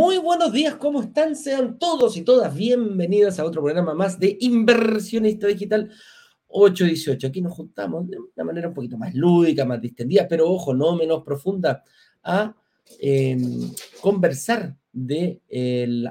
[0.00, 1.36] Muy buenos días, ¿cómo están?
[1.36, 5.90] Sean todos y todas bienvenidas a otro programa más de Inversionista Digital
[6.48, 7.26] 818.
[7.26, 10.96] Aquí nos juntamos de una manera un poquito más lúdica, más distendida, pero ojo, no
[10.96, 11.84] menos profunda,
[12.22, 12.56] a
[12.98, 15.42] em, conversar de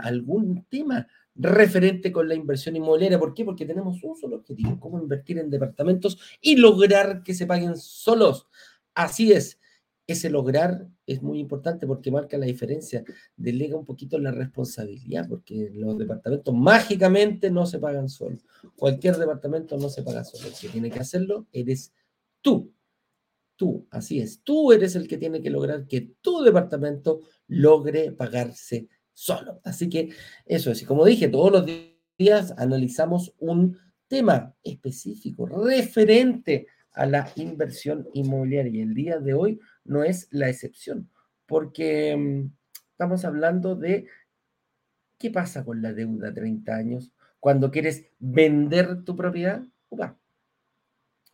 [0.04, 3.18] algún tema referente con la inversión inmobiliaria.
[3.18, 3.44] ¿Por qué?
[3.44, 8.46] Porque tenemos un solo objetivo, cómo invertir en departamentos y lograr que se paguen solos.
[8.94, 9.59] Así es,
[10.14, 13.04] ese lograr es muy importante porque marca la diferencia,
[13.36, 18.46] delega un poquito la responsabilidad, porque los departamentos mágicamente no se pagan solos.
[18.76, 20.48] Cualquier departamento no se paga solo.
[20.48, 21.94] El que tiene que hacerlo eres
[22.42, 22.74] tú.
[23.56, 24.42] Tú, así es.
[24.42, 29.60] Tú eres el que tiene que lograr que tu departamento logre pagarse solo.
[29.64, 30.10] Así que
[30.46, 30.82] eso es.
[30.82, 31.66] Y como dije, todos los
[32.18, 38.80] días analizamos un tema específico, referente a la inversión inmobiliaria.
[38.80, 41.10] Y el día de hoy no es la excepción,
[41.46, 42.52] porque mm,
[42.92, 44.08] estamos hablando de
[45.18, 49.64] qué pasa con la deuda 30 años cuando quieres vender tu propiedad.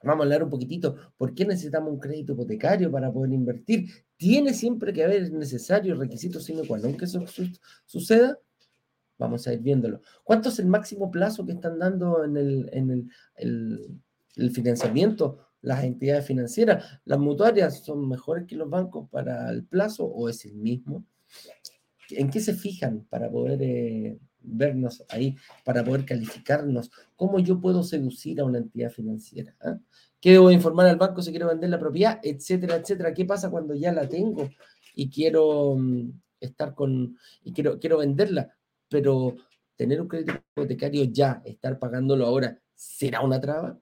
[0.03, 3.89] Vamos a hablar un poquitito, ¿por qué necesitamos un crédito hipotecario para poder invertir?
[4.17, 7.23] ¿Tiene siempre que haber necesarios requisitos sino cuando aunque eso
[7.85, 8.37] suceda?
[9.17, 10.01] Vamos a ir viéndolo.
[10.23, 13.09] ¿Cuánto es el máximo plazo que están dando en el, en
[14.35, 16.85] el financiamiento las entidades financieras.
[17.05, 21.03] ¿Las mutuarias son mejores que los bancos para el plazo o es el mismo?
[22.11, 26.91] ¿En qué se fijan para poder eh, vernos ahí, para poder calificarnos?
[27.15, 29.55] ¿Cómo yo puedo seducir a una entidad financiera?
[29.59, 29.79] Ah?
[30.21, 32.19] ¿Qué debo informar al banco si quiero vender la propiedad?
[32.21, 33.13] Etcétera, etcétera.
[33.13, 34.47] ¿Qué pasa cuando ya la tengo
[34.93, 36.11] y quiero mm,
[36.41, 38.55] estar con, y quiero, quiero venderla?
[38.87, 39.35] Pero
[39.75, 43.79] tener un crédito hipotecario ya, estar pagándolo ahora, ¿será una traba?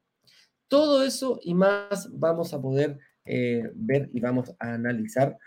[0.67, 5.37] Todo eso y más vamos a poder eh, ver y vamos a analizar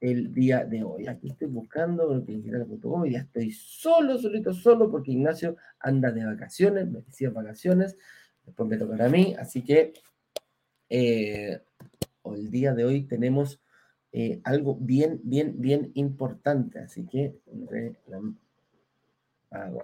[0.00, 1.06] el día de hoy.
[1.06, 7.02] Aquí estoy buscando y ya estoy solo, solito, solo, porque Ignacio anda de vacaciones, me
[7.02, 7.96] decía vacaciones,
[8.44, 9.92] después me tocará a mí, así que
[10.88, 11.60] eh,
[12.24, 13.60] el día de hoy tenemos
[14.12, 17.36] eh, algo bien, bien, bien importante, así que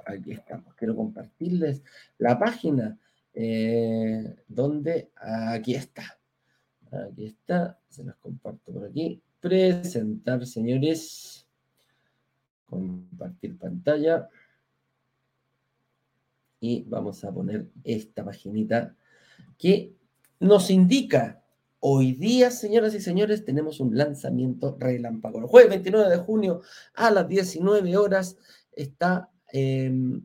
[0.07, 0.75] aquí estamos.
[0.75, 1.83] Quiero compartirles
[2.19, 2.99] la página
[3.39, 6.19] eh, donde aquí está.
[6.91, 9.23] Aquí está, se las comparto por aquí.
[9.41, 11.47] Presentar, señores.
[12.65, 14.31] Compartir pantalla.
[16.61, 18.97] Y vamos a poner esta paginita
[19.59, 19.95] que
[20.41, 21.43] nos indica
[21.79, 25.39] Hoy día, señoras y señores, tenemos un lanzamiento relámpago.
[25.39, 26.63] El jueves 29 de junio
[26.95, 28.39] a las 19 horas
[28.73, 30.25] está em,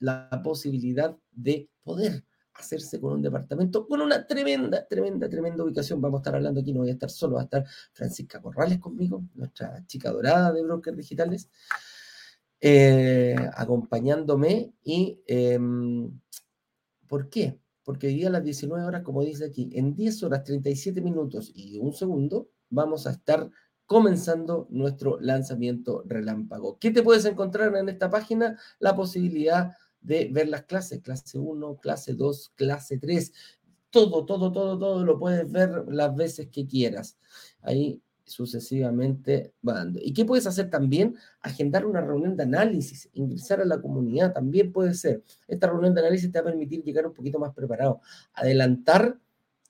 [0.00, 2.24] la posibilidad de poder
[2.58, 6.00] hacerse con un departamento con una tremenda, tremenda, tremenda ubicación.
[6.00, 8.78] Vamos a estar hablando aquí, no voy a estar solo, va a estar Francisca Corrales
[8.78, 11.48] conmigo, nuestra chica dorada de brokers digitales,
[12.60, 14.72] eh, acompañándome.
[14.82, 16.20] ¿Y em,
[17.06, 17.60] por qué?
[17.84, 21.52] Porque hoy día a las 19 horas, como dice aquí, en 10 horas 37 minutos
[21.54, 23.50] y un segundo, vamos a estar
[23.86, 26.78] comenzando nuestro lanzamiento relámpago.
[26.78, 28.58] ¿Qué te puedes encontrar en esta página?
[28.78, 33.32] La posibilidad ver las clases, clase 1, clase 2, clase 3,
[33.90, 37.18] todo, todo, todo, todo lo puedes ver las veces que quieras.
[37.62, 41.16] Ahí sucesivamente va ¿Y qué puedes hacer también?
[41.40, 45.22] Agendar una reunión de análisis, ingresar a la comunidad, también puede ser.
[45.46, 48.00] Esta reunión de análisis te va a permitir llegar un poquito más preparado,
[48.34, 49.18] adelantar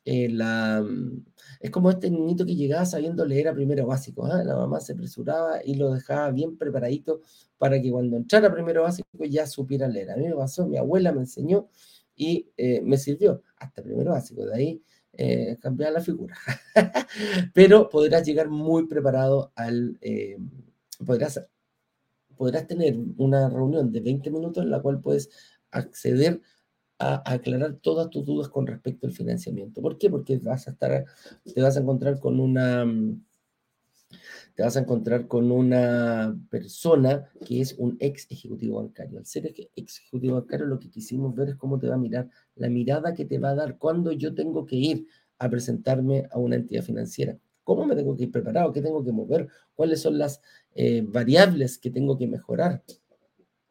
[0.08, 0.80] eh, la...
[0.82, 1.26] Mm,
[1.60, 4.42] es como este niñito que llegaba sabiendo leer a primero básico, ¿ah?
[4.42, 7.20] la mamá se apresuraba y lo dejaba bien preparadito
[7.58, 10.10] para que cuando entrara a primero básico ya supiera leer.
[10.10, 11.68] A mí me pasó, mi abuela me enseñó
[12.16, 14.82] y eh, me sirvió hasta primero básico, de ahí
[15.12, 16.36] eh, cambiar la figura.
[17.54, 19.98] Pero podrás llegar muy preparado al...
[21.04, 21.44] podrás,
[22.34, 25.28] podrás tener una reunión de 20 minutos en la cual puedes
[25.70, 26.40] acceder
[26.98, 29.80] a, aclarar todas tus dudas con respecto al financiamiento.
[29.80, 30.10] ¿Por qué?
[30.10, 31.04] Porque vas a estar,
[31.54, 32.84] te vas a encontrar con una,
[34.54, 39.18] te vas a encontrar con una persona que es un ex ejecutivo bancario.
[39.18, 42.28] Al ser ex ejecutivo bancario, lo que quisimos ver es cómo te va a mirar,
[42.56, 45.06] la mirada que te va a dar cuando yo tengo que ir
[45.38, 47.38] a presentarme a una entidad financiera.
[47.62, 48.72] ¿Cómo me tengo que ir preparado?
[48.72, 49.46] ¿Qué tengo que mover?
[49.74, 50.40] ¿Cuáles son las
[50.74, 52.82] eh, variables que tengo que mejorar?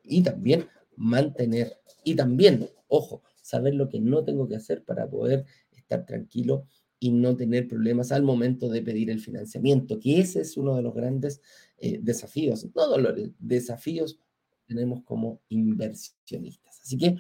[0.04, 1.78] Y también mantener.
[2.04, 6.66] Y también Ojo, saber lo que no tengo que hacer para poder estar tranquilo
[7.00, 10.82] y no tener problemas al momento de pedir el financiamiento, que ese es uno de
[10.82, 11.42] los grandes
[11.78, 14.20] eh, desafíos, no dolores, desafíos
[14.66, 16.82] tenemos como inversionistas.
[16.82, 17.16] Así que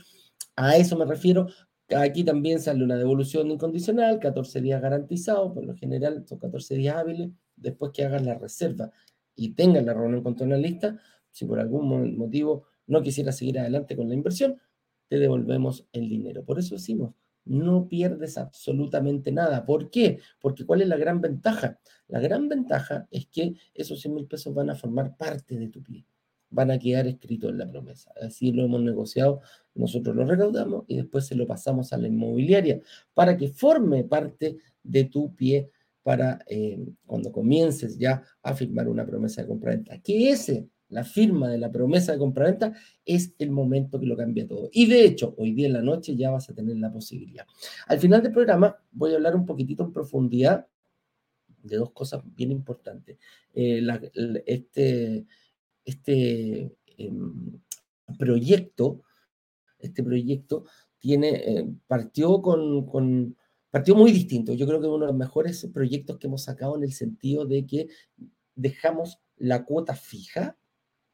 [0.55, 1.47] a eso me refiero.
[1.95, 6.97] Aquí también sale una devolución incondicional, 14 días garantizados, por lo general son 14 días
[6.97, 8.91] hábiles, después que hagan la reserva
[9.35, 10.99] y tengas la reunión con tu analista,
[11.31, 14.59] si por algún motivo no quisieras seguir adelante con la inversión,
[15.07, 16.44] te devolvemos el dinero.
[16.44, 17.13] Por eso decimos,
[17.48, 19.65] no pierdes absolutamente nada.
[19.65, 20.19] ¿Por qué?
[20.39, 21.80] Porque ¿cuál es la gran ventaja?
[22.07, 25.81] La gran ventaja es que esos 100 mil pesos van a formar parte de tu
[25.81, 26.06] pie,
[26.50, 28.12] van a quedar escritos en la promesa.
[28.21, 29.42] Así lo hemos negociado,
[29.75, 32.81] nosotros lo recaudamos y después se lo pasamos a la inmobiliaria
[33.13, 35.69] para que forme parte de tu pie
[36.04, 40.00] para eh, cuando comiences ya a firmar una promesa de compra-venta.
[40.00, 42.73] Que ese la firma de la promesa de compraventa
[43.05, 44.69] es el momento que lo cambia todo.
[44.71, 47.45] Y de hecho, hoy día en la noche ya vas a tener la posibilidad.
[47.87, 50.67] Al final del programa voy a hablar un poquitito en profundidad
[51.63, 53.17] de dos cosas bien importantes.
[53.53, 53.81] Eh,
[54.45, 55.25] este
[55.87, 57.61] este em,
[58.19, 59.03] proyecto,
[59.79, 60.65] este proyecto
[60.99, 63.35] tiene, eh, partió con,
[63.71, 64.53] partió muy distinto.
[64.53, 67.45] Yo creo que es uno de los mejores proyectos que hemos sacado en el sentido
[67.45, 67.87] de que
[68.55, 70.57] dejamos la cuota fija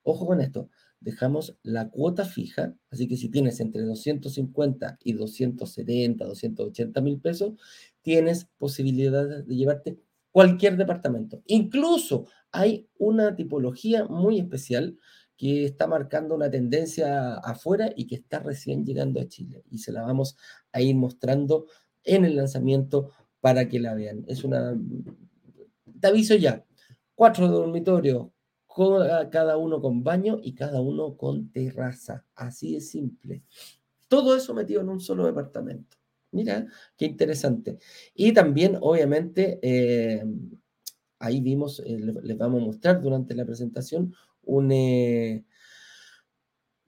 [0.04, 0.70] Ojo con esto,
[1.00, 7.54] dejamos la cuota fija, así que si tienes entre 250 y 270, 280 mil pesos,
[8.02, 10.00] tienes posibilidad de llevarte
[10.32, 11.42] cualquier departamento.
[11.46, 14.98] Incluso hay una tipología muy especial
[15.38, 19.64] que está marcando una tendencia afuera y que está recién llegando a Chile.
[19.70, 20.38] Y se la vamos
[20.72, 21.66] a ir mostrando
[22.04, 23.12] en el lanzamiento
[23.42, 24.24] para que la vean.
[24.28, 24.80] Es una...
[26.00, 26.66] Te aviso ya,
[27.16, 28.28] cuatro dormitorios,
[29.32, 32.26] cada uno con baño y cada uno con terraza.
[32.36, 33.44] Así de simple.
[34.08, 35.98] Todo eso metido en un solo departamento.
[36.32, 36.68] Mira,
[36.98, 37.78] qué interesante.
[38.16, 40.24] Y también, obviamente, eh,
[41.20, 45.46] ahí vimos, eh, les vamos a mostrar durante la presentación un, eh,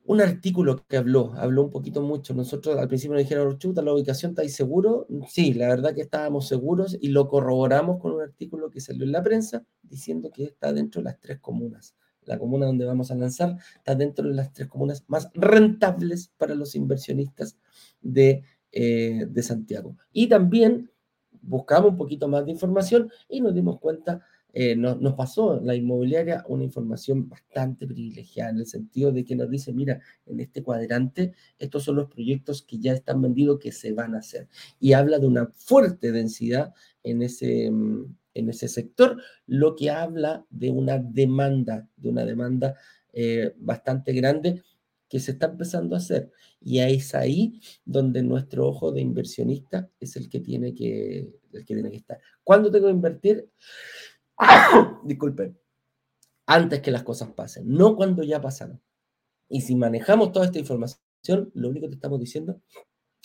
[0.07, 2.34] un artículo que habló, habló un poquito mucho.
[2.34, 5.07] Nosotros al principio nos dijeron, chuta, la ubicación está ahí seguro.
[5.28, 9.12] Sí, la verdad que estábamos seguros y lo corroboramos con un artículo que salió en
[9.12, 11.96] la prensa diciendo que está dentro de las tres comunas.
[12.22, 16.56] La comuna donde vamos a lanzar está dentro de las tres comunas más rentables para
[16.56, 17.57] los inversionistas
[18.02, 19.98] de, eh, de Santiago.
[20.12, 20.92] Y también
[21.42, 24.22] buscamos un poquito más de información y nos dimos cuenta
[24.57, 29.50] eh, nos pasó la inmobiliaria una información bastante privilegiada en el sentido de que nos
[29.50, 33.92] dice, mira, en este cuadrante estos son los proyectos que ya están vendidos que se
[33.92, 34.48] van a hacer.
[34.80, 36.74] Y habla de una fuerte densidad
[37.04, 42.75] en ese, mm, en ese sector, lo que habla de una demanda, de una demanda
[43.12, 44.63] eh, bastante grande
[45.10, 46.31] que se está empezando a hacer.
[46.62, 51.74] Y es ahí donde nuestro ojo de inversionista es el que tiene que, el que,
[51.74, 52.19] tiene que estar.
[52.42, 53.50] ¿Cuándo tengo que invertir?
[55.03, 55.57] disculpen,
[56.45, 58.81] antes que las cosas pasen, no cuando ya pasaron.
[59.49, 60.99] Y si manejamos toda esta información,
[61.53, 62.61] lo único que estamos diciendo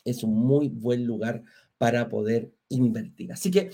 [0.05, 1.43] es un muy buen lugar
[1.79, 3.33] para poder invertir.
[3.33, 3.71] Así que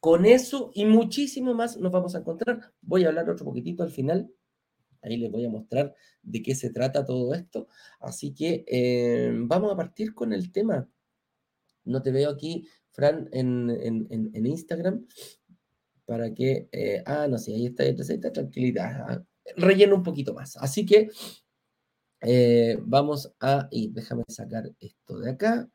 [0.00, 2.72] con eso y muchísimo más nos vamos a encontrar.
[2.80, 4.30] Voy a hablar otro poquitito al final.
[5.02, 7.68] Ahí les voy a mostrar de qué se trata todo esto.
[8.00, 10.88] Así que eh, vamos a partir con el tema.
[11.84, 15.06] No te veo aquí, Fran, en, en Instagram
[16.06, 19.24] para que, eh, ah, no sé, ahí está, ahí está, tranquilidad, ah,
[19.56, 20.56] relleno un poquito más.
[20.56, 21.10] Así que
[22.20, 25.68] eh, vamos a, y déjame sacar esto de acá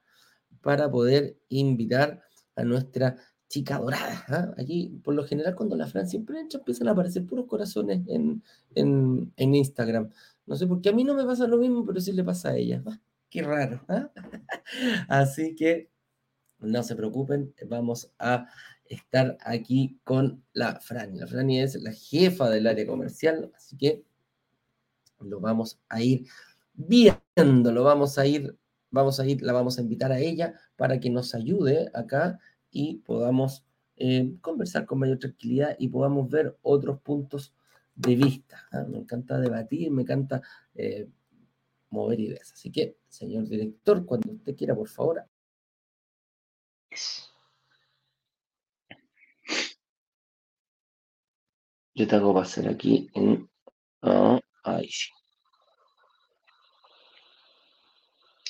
[0.62, 2.21] para poder invitar
[2.55, 3.17] a nuestra
[3.48, 4.25] chica dorada.
[4.29, 4.53] ¿ah?
[4.57, 8.43] Aquí, por lo general, cuando la Fran siempre entra, empiezan a aparecer puros corazones en,
[8.75, 10.09] en, en Instagram.
[10.45, 12.57] No sé, porque a mí no me pasa lo mismo, pero sí le pasa a
[12.57, 12.83] ella.
[12.88, 13.81] Ah, qué raro.
[15.09, 15.91] Así que
[16.59, 18.48] no se preocupen, vamos a
[18.89, 21.19] estar aquí con la Frani.
[21.19, 24.03] La Frani es la jefa del área comercial, así que
[25.19, 26.25] lo vamos a ir
[26.74, 28.58] viendo, lo vamos a ir,
[28.89, 32.39] vamos a ir, la vamos a invitar a ella para que nos ayude acá
[32.72, 33.65] y podamos
[33.96, 37.53] eh, conversar con mayor tranquilidad y podamos ver otros puntos
[37.96, 38.67] de vista.
[38.72, 38.86] ¿ah?
[38.88, 40.41] Me encanta debatir, me encanta
[40.74, 41.10] eh,
[41.89, 42.53] mover ideas.
[42.53, 45.24] Así que, señor director, cuando usted quiera, por favor.
[51.93, 53.50] Yo te hago pasar aquí en...
[54.01, 55.10] Ah, ahí sí.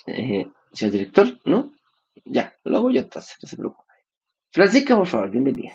[0.08, 1.74] Eh, señor director, ¿no?
[2.25, 3.93] Ya, lo hago yo entonces, no se preocupe.
[4.51, 5.74] Francisca, por favor, bienvenida.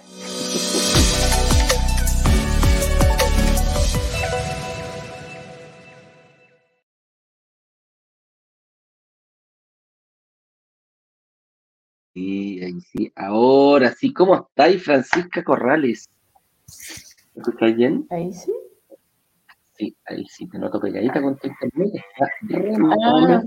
[12.12, 13.12] Sí, ahí sí.
[13.16, 16.09] Ahora sí, ¿cómo estáis, Francisca Corrales?
[17.34, 18.06] ¿Me escucháis bien?
[18.10, 18.52] Ahí sí.
[19.76, 21.90] Sí, ahí sí, te noto pegadita con tu internet.
[21.94, 22.26] Está
[23.32, 23.42] ah.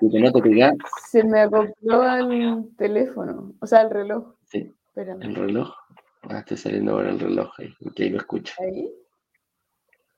[0.00, 0.74] te noto pegada.
[1.10, 4.34] Se me acopló al teléfono, o sea, al reloj.
[4.44, 4.72] Sí.
[4.86, 5.22] Espérame.
[5.22, 5.74] El reloj.
[6.22, 8.54] Ah, estoy saliendo ahora el reloj ahí, que ahí me escucho.
[8.60, 8.90] ¿Ahí?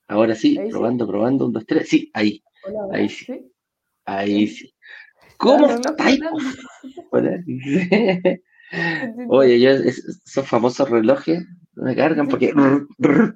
[0.06, 1.88] Ahora sí, probando, probando, un, dos, tres.
[1.88, 2.42] Sí, ahí.
[2.92, 3.52] ahí sí.
[4.04, 4.72] Ahí sí.
[5.36, 6.20] ¿Cómo estáis?
[9.28, 11.44] Oye, yo, esos famosos relojes
[11.74, 12.52] me cargan porque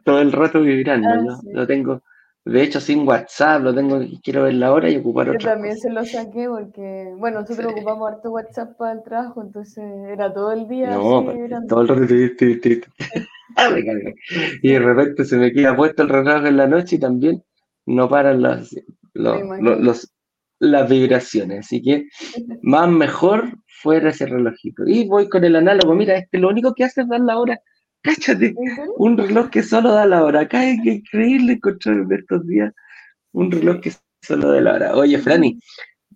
[0.05, 1.09] todo el rato vibrando.
[1.09, 1.41] Ah, ¿no?
[1.53, 2.03] Lo tengo,
[2.47, 5.41] de hecho, sin WhatsApp, lo tengo, quiero ver la hora y ocupar otro.
[5.41, 9.85] Yo también se lo saqué porque, bueno, nosotros ocupamos harto WhatsApp para el trabajo, entonces
[10.09, 10.91] era todo el día.
[10.91, 11.25] No,
[11.69, 12.87] todo el rato.
[13.59, 13.71] Ah,
[14.61, 17.43] y de repente se me queda puesto el reloj en la noche y también
[17.87, 18.75] no paran las,
[19.15, 20.13] los,
[20.59, 21.61] las vibraciones.
[21.61, 22.07] Así que
[22.63, 24.83] más mejor fuera ese relojito.
[24.87, 25.95] Y voy con el análogo.
[25.95, 27.59] Mira, este lo único que hace es dar la hora.
[28.07, 28.55] Cáchate,
[28.99, 30.43] un reloj que solo da la hora.
[30.43, 32.73] Acá es increíble encontrar en estos días
[33.33, 33.91] un reloj que
[34.23, 34.97] solo da la hora.
[34.97, 35.59] Oye, Franny,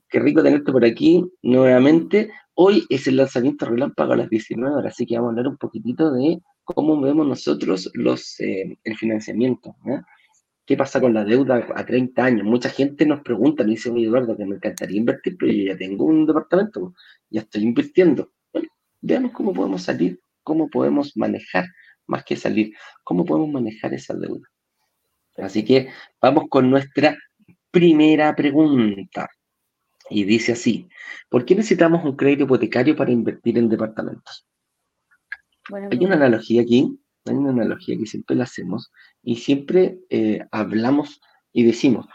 [0.08, 2.30] qué rico tenerte por aquí nuevamente.
[2.54, 5.56] Hoy es el lanzamiento relámpago a las 19 horas, así que vamos a hablar un
[5.56, 9.74] poquitito de cómo vemos nosotros los, eh, el financiamiento.
[10.64, 12.46] ¿Qué pasa con la deuda a 30 años?
[12.46, 15.76] Mucha gente nos pregunta, me dice, oye Eduardo, que me encantaría invertir, pero yo ya
[15.76, 16.94] tengo un departamento,
[17.30, 18.30] ya estoy invirtiendo.
[18.52, 18.68] Bueno,
[19.00, 21.64] veamos cómo podemos salir, cómo podemos manejar,
[22.10, 22.74] más que salir,
[23.04, 24.46] cómo podemos manejar esa deuda.
[25.36, 25.88] Así que
[26.20, 27.16] vamos con nuestra
[27.70, 29.28] primera pregunta.
[30.10, 30.88] Y dice así,
[31.28, 34.46] ¿por qué necesitamos un crédito hipotecario para invertir en departamentos?
[35.72, 38.90] Hay una analogía aquí, hay una analogía que siempre la hacemos
[39.22, 41.20] y siempre eh, hablamos
[41.52, 42.06] y decimos,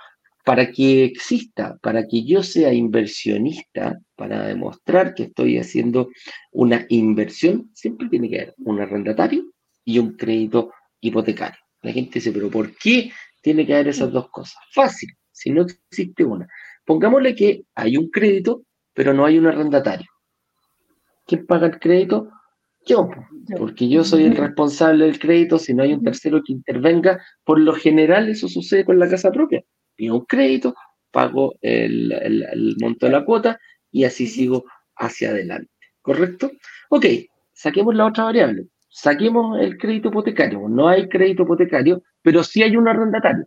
[0.44, 6.10] para que exista, para que yo sea inversionista, para demostrar que estoy haciendo
[6.52, 9.55] una inversión, siempre tiene que haber un arrendatario
[9.86, 11.60] y un crédito hipotecario.
[11.82, 13.12] La gente dice, pero ¿por qué
[13.42, 14.58] tiene que haber esas dos cosas?
[14.74, 16.48] Fácil, si no existe una.
[16.84, 18.64] Pongámosle que hay un crédito,
[18.94, 20.08] pero no hay un arrendatario.
[21.26, 22.30] ¿Quién paga el crédito?
[22.86, 23.10] Yo,
[23.58, 27.60] porque yo soy el responsable del crédito, si no hay un tercero que intervenga, por
[27.60, 29.64] lo general eso sucede con la casa propia.
[29.96, 30.76] Pido un crédito,
[31.12, 33.60] pago el, monto de la cuota
[33.92, 34.66] y así sigo
[34.98, 35.72] hacia adelante.
[36.02, 36.52] ¿Correcto?
[36.90, 37.06] Ok,
[37.54, 38.68] saquemos la otra variable.
[38.90, 40.68] Saquemos el crédito hipotecario.
[40.70, 43.46] No hay crédito hipotecario, pero sí hay un arrendatario.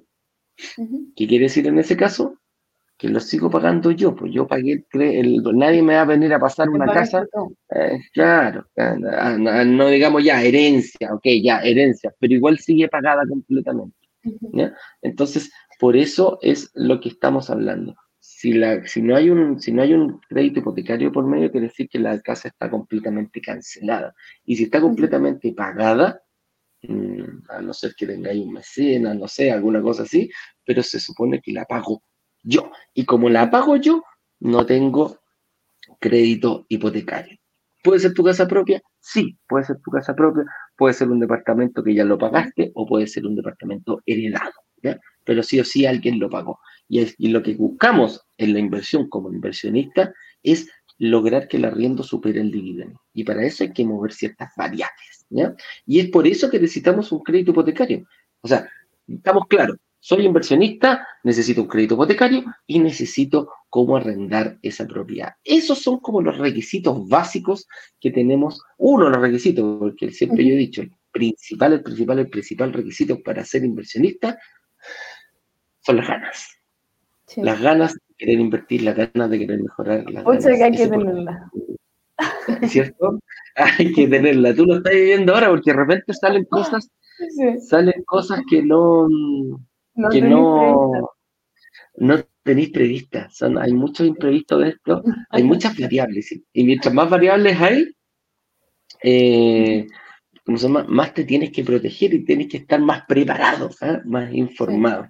[1.17, 2.39] ¿Qué quiere decir en ese caso?
[2.99, 6.41] que lo sigo pagando yo, pues yo pagué el, nadie me va a venir a
[6.41, 7.25] pasar una casa,
[7.73, 13.97] eh, claro, no, digamos ya herencia, ok, ya herencia, pero igual sigue pagada completamente.
[15.01, 17.95] Entonces, por eso es lo que estamos hablando.
[18.41, 21.67] Si, la, si, no hay un, si no hay un crédito hipotecario por medio, quiere
[21.67, 24.15] decir que la casa está completamente cancelada.
[24.45, 26.23] Y si está completamente pagada,
[26.83, 30.31] mm, a no ser que tengáis un mecenas, no sé, alguna cosa así,
[30.65, 32.05] pero se supone que la pago
[32.45, 32.71] yo.
[32.95, 34.05] Y como la pago yo,
[34.39, 35.19] no tengo
[35.99, 37.39] crédito hipotecario.
[37.83, 38.81] ¿Puede ser tu casa propia?
[39.01, 40.45] Sí, puede ser tu casa propia,
[40.77, 44.53] puede ser un departamento que ya lo pagaste o puede ser un departamento heredado,
[45.25, 46.61] pero sí o sí alguien lo pagó.
[46.89, 50.69] Y, y lo que buscamos en la inversión como inversionista es
[50.99, 53.01] lograr que el arriendo supere el dividendo.
[53.13, 55.27] Y para eso hay que mover ciertas variables.
[55.31, 55.55] ¿ya?
[55.87, 58.07] Y es por eso que necesitamos un crédito hipotecario.
[58.41, 58.69] O sea,
[59.07, 65.35] estamos claros, soy inversionista, necesito un crédito hipotecario y necesito cómo arrendar esa propiedad.
[65.45, 67.67] Esos son como los requisitos básicos
[68.01, 68.63] que tenemos.
[68.77, 72.73] Uno de los requisitos, porque siempre yo he dicho, el principal, el principal, el principal
[72.73, 74.39] requisito para ser inversionista
[75.81, 76.58] son las ganas.
[77.37, 80.05] Las ganas de querer invertir, las ganas de querer mejorar.
[80.11, 81.51] Las ganas, que hay que tenerla.
[82.69, 83.21] ¿Cierto?
[83.55, 84.55] Hay que tenerla.
[84.55, 86.91] Tú lo estás viviendo ahora porque de repente salen cosas,
[87.69, 89.07] salen cosas que no
[90.11, 90.93] que no,
[91.97, 93.37] no tenéis previstas.
[93.37, 96.41] Son, hay muchos imprevistos de esto, hay muchas variables.
[96.53, 97.95] Y mientras más variables hay,
[99.03, 99.87] eh,
[100.89, 104.01] más te tienes que proteger y tienes que estar más preparado, ¿ah?
[104.05, 105.09] más informado.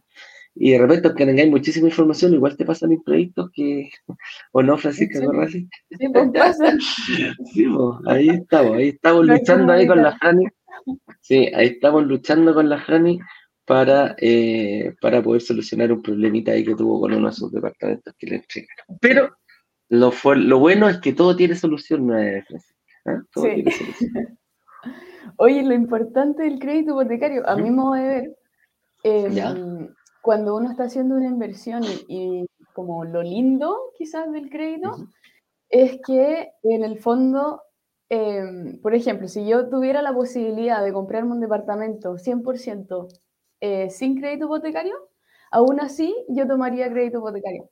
[0.60, 3.90] Y de repente, aunque tengáis muchísima información, igual te pasan imprevistos que.
[4.52, 6.76] ¿O no, Francisca Sí, sí pues pasa.
[7.52, 10.46] Sí, pues, ahí estamos, ahí estamos luchando ahí con la Jani.
[11.20, 13.20] Sí, ahí estamos luchando con la Jani
[13.64, 18.14] para, eh, para poder solucionar un problemita ahí que tuvo con uno de sus departamentos
[18.18, 18.98] que le entregaron.
[19.00, 19.36] Pero
[19.90, 22.44] lo, fue, lo bueno es que todo tiene solución, no ¿eh?
[23.32, 24.38] Todo tiene solución.
[25.36, 28.24] Oye, lo importante del crédito hipotecario, a mi modo de ver,
[30.28, 32.44] cuando uno está haciendo una inversión y,
[32.75, 34.94] como lo lindo quizás del crédito,
[35.70, 37.62] es que en el fondo,
[38.11, 43.08] em, por ejemplo, si yo tuviera la posibilidad de comprarme un departamento 100%
[43.62, 44.97] eh, sin crédito hipotecario,
[45.50, 47.70] aún así yo tomaría crédito hipotecario.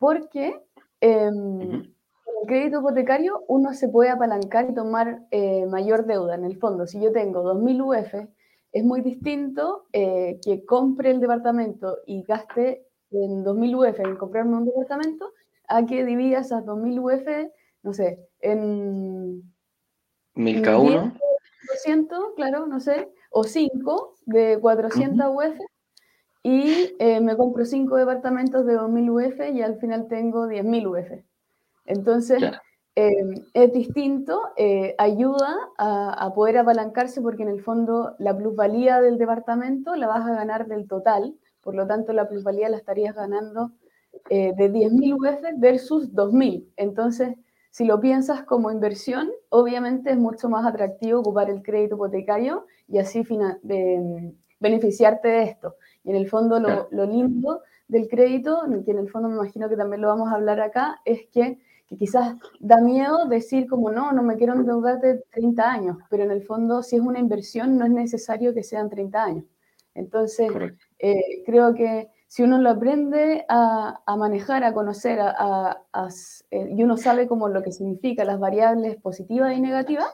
[0.00, 0.60] Porque
[0.98, 1.94] el
[2.42, 6.34] el crédito hipotecario uno se puede apalancar y tomar eh, mayor deuda.
[6.34, 8.28] En el fondo, si yo tengo 2.000 UF,
[8.72, 14.56] es muy distinto eh, que compre el departamento y gaste en 2.000 UF en comprarme
[14.56, 15.30] un departamento
[15.68, 17.52] a que divida esas 2.000 UF,
[17.82, 19.42] no sé, en...
[20.34, 21.12] ¿Mil cada uno?
[21.68, 25.60] 200, claro, no sé, o 5 de 400 UF
[26.42, 31.24] y eh, me compro 5 departamentos de 2.000 UF y al final tengo 10.000 UF.
[31.84, 32.42] Entonces,
[32.94, 39.18] em, es distinto, eh, ayuda a, poder apalancarse porque en el fondo la plusvalía del
[39.18, 43.72] departamento la vas a ganar del total, por lo tanto la plusvalía la estarías ganando
[44.30, 46.66] eh, de 10.000 UF versus 2.000.
[46.76, 47.36] Entonces,
[47.70, 52.98] si lo piensas como inversión, obviamente es mucho más atractivo ocupar el crédito hipotecario y
[52.98, 53.26] así
[53.62, 55.76] de, beneficiarte de esto.
[56.04, 59.68] Y en el fondo lo, lo lindo del crédito, que en el fondo me imagino
[59.68, 61.58] que también lo vamos a hablar acá, es que
[61.92, 66.24] que quizás da miedo decir como no, no me quiero endeudar de 30 años, pero
[66.24, 69.44] en el fondo si es una inversión no es necesario que sean 30 años.
[69.94, 70.50] Entonces,
[70.98, 75.76] eh, creo que si uno lo aprende a, manejar, a conocer, a,
[76.50, 80.08] eh, y uno sabe como lo que significa las variables positivas y negativas,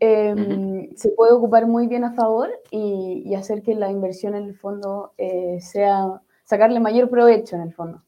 [0.00, 4.54] em, se puede ocupar muy bien a favor y, hacer que la inversión en el
[4.54, 8.02] fondo eh, sea, sacarle mayor provecho en el fondo.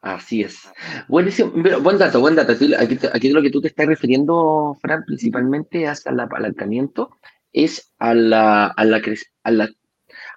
[0.00, 0.68] Así es.
[1.08, 2.52] Buenísimo, buen dato, buen dato.
[2.52, 7.10] Aquí, aquí lo que tú te estás refiriendo, Fran, principalmente hasta el apalancamiento,
[7.52, 9.02] es a la, a la,
[9.44, 9.68] a la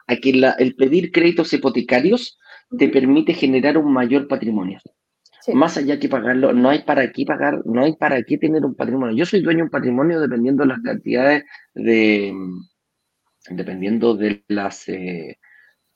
[0.08, 2.38] a que el pedir créditos hipotecarios
[2.78, 4.80] te permite generar un mayor patrimonio.
[5.54, 8.76] Más allá que pagarlo, no hay para qué pagar, no hay para qué tener un
[8.76, 9.16] patrimonio.
[9.16, 11.44] Yo soy dueño de un patrimonio dependiendo de las cantidades
[11.76, 12.34] de,
[13.50, 15.38] dependiendo de las, eh,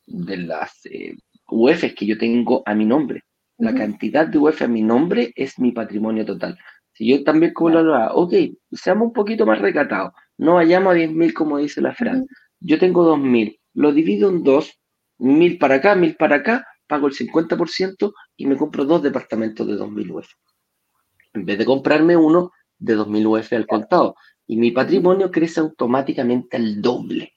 [0.06, 1.16] de las eh,
[1.50, 3.24] UFs que yo tengo a mi nombre.
[3.60, 6.58] La cantidad de UF a mi nombre es mi patrimonio total.
[6.94, 8.34] Si yo también como lo hago, ok,
[8.72, 12.26] seamos un poquito más recatados, no vayamos a 10.000 como dice la Fran.
[12.62, 14.80] Yo tengo 2.000, lo divido en dos,
[15.18, 19.74] 1.000 para acá, 1.000 para acá, pago el 50% y me compro dos departamentos de
[19.74, 20.28] 2.000 UF.
[21.34, 24.16] En vez de comprarme uno de 2.000 UF al contado.
[24.48, 27.34] Y mi patrimonio crece automáticamente al doble.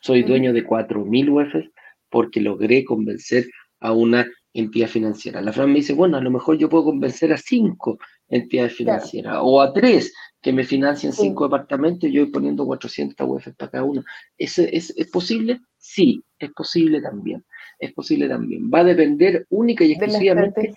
[0.00, 1.68] Soy dueño de 4.000 UF
[2.08, 3.46] porque logré convencer
[3.80, 5.40] a una entidad financiera.
[5.40, 9.38] La Fran me dice, bueno, a lo mejor yo puedo convencer a cinco entidades financieras
[9.40, 13.70] o a tres que me financien cinco departamentos y yo voy poniendo 400 UF para
[13.70, 14.02] cada uno.
[14.38, 15.60] ¿Es, es, ¿Es posible?
[15.76, 17.44] Sí, es posible también.
[17.78, 18.70] Es posible también.
[18.72, 20.72] Va a depender única y exclusivamente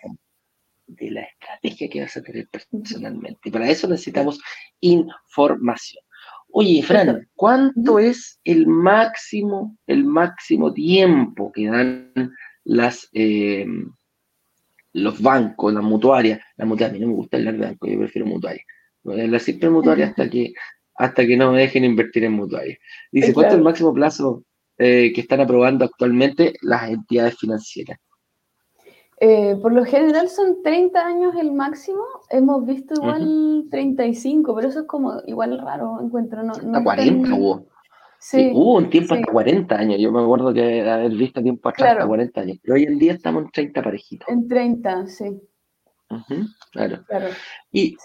[0.86, 3.40] de la estrategia que vas a tener personalmente.
[3.46, 4.40] Y para eso necesitamos
[4.82, 6.04] información.
[6.52, 12.14] Oye, Fran, ¿cuánto es el máximo, el máximo tiempo que dan
[12.64, 13.66] las, eh,
[14.94, 18.28] los bancos, las mutuarias, las mutuarias, a mí no me gusta el banco, yo prefiero
[18.28, 18.66] mutuarias.
[19.04, 20.54] La simple mutuaria hasta que,
[20.96, 22.80] hasta que no me dejen invertir en mutuarias.
[23.12, 24.44] Dice, ¿cuánto es el máximo plazo
[24.78, 28.00] eh, que están aprobando actualmente las entidades financieras?
[29.20, 32.04] Eh, por lo general son 30 años el máximo.
[32.30, 36.44] Hemos visto igual 35, pero eso es como igual raro, encuentro.
[36.44, 37.73] No, no 40 hubo.
[38.26, 40.00] Sí, hubo un tiempo hasta 40 años.
[40.00, 42.58] Yo me acuerdo que haber visto tiempo atrás hasta 40 años.
[42.64, 44.30] Pero hoy en día estamos en 30 parejitos.
[44.30, 45.42] En 30, sí.
[46.72, 47.04] claro.
[47.74, 47.98] Y,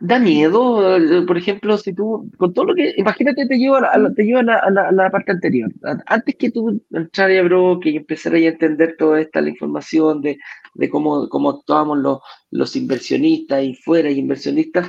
[0.00, 4.14] da, miedo, por ejemplo, si tú, con todo lo que, imagínate, te llevo a la,
[4.14, 5.70] te llevo a la, parte anterior.
[6.06, 10.38] Antes que tú entraras a Bro, que empezaras a entender toda esta la información de,
[10.72, 14.88] de cómo, cómo actuábamos los, los inversionistas y fuera inversionistas,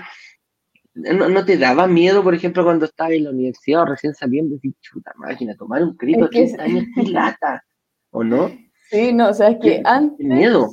[0.96, 4.74] ¿No, te daba miedo, por ejemplo, cuando estabas en la universidad o recién saliendo, decir,
[4.80, 7.64] chuta máquina, tomar un crédito de 30 años y lata,
[8.12, 8.50] ¿o no?
[8.90, 10.26] Sí, no, o sea, es que antes...
[10.26, 10.70] miedo?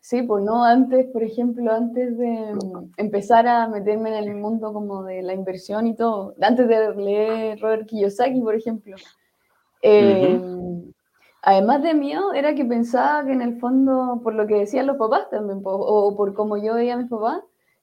[0.00, 2.54] Sí, pues no, antes, por ejemplo, antes de
[2.96, 7.60] empezar a meterme en el mundo como de la inversión y todo, antes de leer
[7.60, 8.94] Robert Kiyosaki, por ejemplo,
[9.82, 10.92] em,
[11.42, 14.96] además de miedo, era que pensaba que en el fondo, por lo que decían los
[14.96, 17.40] papás también, o por cómo yo veía a mis papás,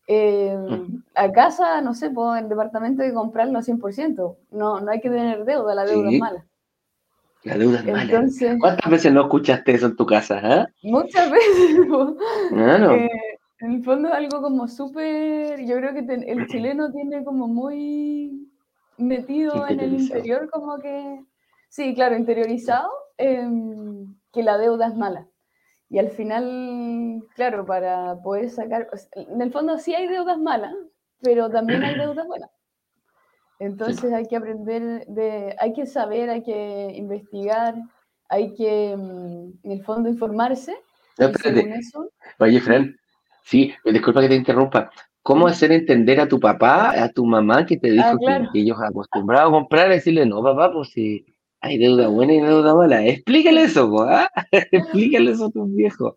[0.09, 4.37] Em, a casa, no sé, pues el departamento hay que comprarlo 100%.
[4.51, 6.45] No, no hay que tener deuda, la deuda es mala.
[7.43, 8.57] La deuda es mala.
[8.59, 10.39] ¿Cuántas veces no escuchaste eso en tu casa?
[10.41, 10.67] Ah?
[10.81, 11.87] Muchas veces.
[12.53, 13.09] Eh,
[13.59, 18.49] en el fondo es algo como súper, yo creo que el chileno tiene como muy
[18.97, 21.21] metido en el interior, como que,
[21.67, 25.27] sí, claro, interiorizado, em, que la deuda es mala.
[25.89, 30.75] Y al final, claro, para poder sacar, en el fondo sí hay deudas malas,
[31.21, 32.49] pero también hay deudas buenas.
[33.59, 37.75] Entonces hay que aprender, de, hay que saber, hay que investigar,
[38.29, 40.75] hay que, mm, en el fondo, informarse
[42.39, 42.95] Oye, Fran,
[43.43, 44.91] sí, disculpa que te interrumpa.
[45.23, 48.77] ¿Cómo hacer entender a tu papá, a tu mamá que te dijo ah, que, ellos
[48.81, 51.25] acostumbrados a comprar decirle, no, papá, pues si
[51.61, 53.05] hay deuda buena y deuda mala?
[53.05, 54.29] Explícale eso, ¿ah?
[54.71, 56.15] Explícale eso a tus viejos.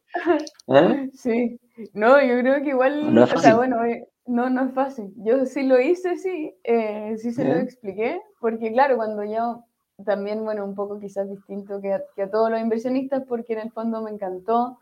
[0.69, 0.97] ¿ah?
[1.13, 1.59] Sí,
[1.95, 5.13] no, yo creo que igual, no o sea, bueno, eh, no, no es fácil.
[5.17, 9.65] Yo sí lo hice, sí, eh, sí se lo expliqué, porque claro, cuando yo
[10.05, 14.03] también, bueno, un poco quizás distinto que a, todos los inversionistas, porque en el fondo
[14.03, 14.79] me encantó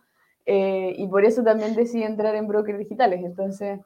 [0.47, 3.21] eh, y por eso también decidí entrar en brokers digitales.
[3.25, 3.81] Entonces,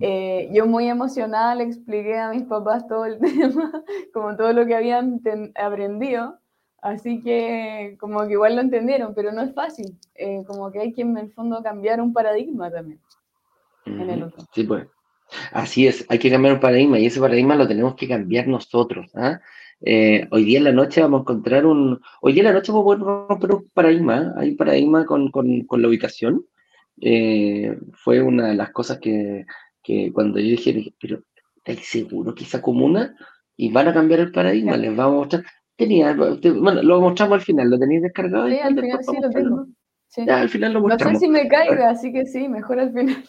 [0.00, 3.72] eh, yo muy emocionada le expliqué a mis papás todo el tema,
[4.12, 5.20] como todo lo que habían
[5.54, 6.38] aprendido,
[6.82, 10.92] así que como que igual lo entendieron, pero no es fácil, eh, como que hay
[10.92, 13.00] que en el fondo cambiar un paradigma también.
[13.86, 14.44] en el otro.
[14.52, 14.86] Sí, pues.
[15.52, 19.10] Así es, hay que cambiar un paradigma y ese paradigma lo tenemos que cambiar nosotros.
[19.14, 19.40] ¿ah?
[19.82, 22.00] Eh, hoy día en la noche vamos a encontrar un...
[22.22, 25.64] Hoy día en la noche vamos a romper un paradigma, hay un paradigma con, con,
[25.64, 26.46] con la ubicación.
[27.92, 29.44] fue una de las cosas que,
[29.88, 31.22] que cuando yo dije, pero
[31.56, 33.16] ¿estáis seguro que esa comuna?
[33.56, 35.44] Y van a cambiar el paradigma, les vamos a mostrar.
[35.76, 38.48] Tenía, bueno, lo mostramos al final, ¿lo tenéis descargado?
[38.48, 39.66] Sí, al final sí lo tengo.
[40.26, 41.14] Ya, al final lo mostramos.
[41.14, 43.24] No sé si me caiga, así que sí, mejor al final.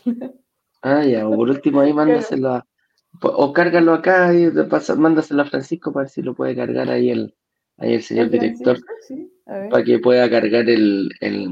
[0.81, 2.63] Ah, ya, o por último ahí mándaselo
[3.21, 4.51] o cárgalo acá y
[4.97, 7.33] mándaselo a Francisco para ver si lo puede cargar ahí el,
[7.77, 8.77] ahí el señor director,
[9.45, 11.49] para que pueda cargar el, el,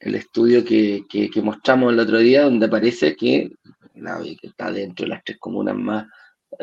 [0.00, 3.50] el estudio que, que, que, mostramos el otro día, donde parece que
[4.40, 6.06] que está dentro de las tres comunas más,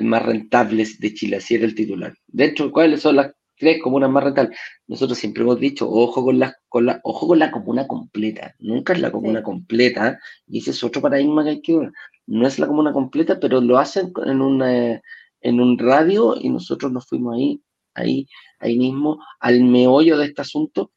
[0.02, 2.13] más rentables de Chile, así era el titular.
[2.28, 4.58] De hecho, ¿cuáles son las tres comunas más rentables?
[4.88, 8.93] Nosotros siempre hemos dicho, ojo con la, con la, ojo con la comuna completa, nunca
[8.93, 11.91] es la comuna completa, y ese es otro paradigma que hay que ver.
[12.28, 15.02] No es la comuna completa, pero lo hacen en, una,
[15.41, 17.62] en un radio y nosotros nos fuimos ahí,
[17.96, 18.28] ahí,
[18.60, 20.91] ahí mismo, al meollo de este asunto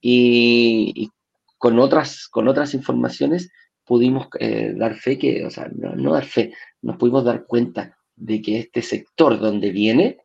[0.00, 1.10] y, y
[1.58, 3.50] con, otras, con otras informaciones
[3.86, 8.42] pudimos eh, dar fe que, o sea, no, dar fe, nos pudimos dar cuenta de
[8.42, 10.18] que este sector donde viene,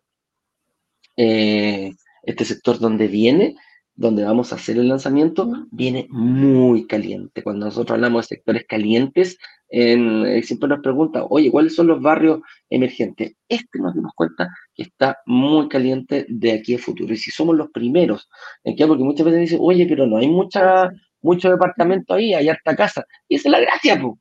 [1.15, 1.93] eh,
[2.23, 3.55] este sector donde viene,
[3.93, 7.43] donde vamos a hacer el lanzamiento, viene muy caliente.
[7.43, 9.37] Cuando nosotros hablamos de sectores calientes,
[9.69, 13.35] en, eh, siempre nos preguntan, oye, ¿cuáles son los barrios emergentes?
[13.47, 17.13] Este nos dimos cuenta que está muy caliente de aquí a futuro.
[17.13, 18.27] Y si somos los primeros,
[18.63, 18.87] ¿en qué?
[18.87, 23.05] Porque muchas veces dicen, oye, pero no hay mucha mucho departamento ahí, hay harta casa.
[23.27, 24.19] Y esa es la gracia, po.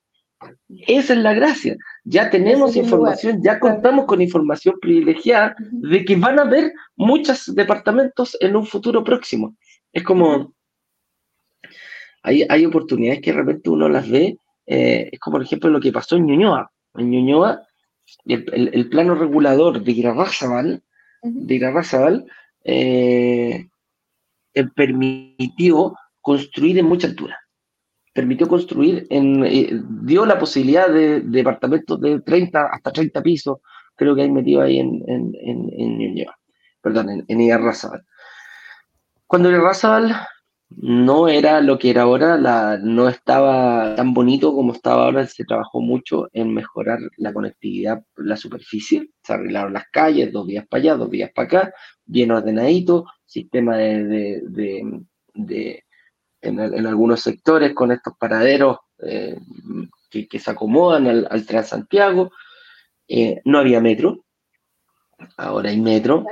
[0.87, 1.77] Esa es la gracia.
[2.05, 8.37] Ya tenemos información, ya contamos con información privilegiada de que van a haber muchos departamentos
[8.41, 9.57] en un futuro próximo.
[9.93, 10.55] Es como,
[12.23, 14.37] hay, hay oportunidades que de repente uno las ve,
[14.67, 16.71] eh, es como por ejemplo lo que pasó en Ñuñoa.
[16.95, 17.67] En Ñuñoa,
[18.25, 20.83] el, el, plano regulador de Irarrázaval,
[21.23, 22.25] de
[22.65, 23.69] eh,
[24.55, 27.39] eh, permitió construir en mucha altura.
[28.13, 29.71] Permitió construir, en, eh,
[30.03, 33.59] dio la posibilidad de, departamentos de 30 hasta 30 pisos,
[33.95, 36.27] creo que hay metido ahí en, en, en, en
[36.81, 37.63] perdón, en, en
[39.27, 40.17] Cuando Irarrázaval
[40.71, 45.45] no era lo que era ahora, la, no estaba tan bonito como estaba ahora, se
[45.45, 50.81] trabajó mucho en mejorar la conectividad, la superficie, se arreglaron las calles, dos días para
[50.83, 54.41] allá, dos días para acá, bien ordenadito, sistema de,
[55.35, 55.85] de
[56.43, 59.39] en, algunos sectores con estos paraderos eh,
[60.11, 62.33] que, se acomodan al, al Transantiago.
[63.09, 64.25] Eh, no había metro,
[65.37, 66.25] ahora hay metro,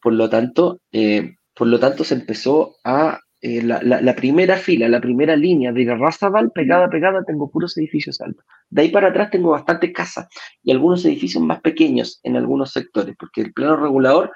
[0.00, 5.36] por lo tanto, eh, por lo tanto se empezó a la, primera fila, la primera
[5.36, 8.42] línea de Razabal, pegada, pegada, tengo puros edificios altos.
[8.70, 10.28] De ahí para atrás tengo bastante casa
[10.62, 14.32] y algunos edificios más pequeños en algunos sectores, porque el plano regulador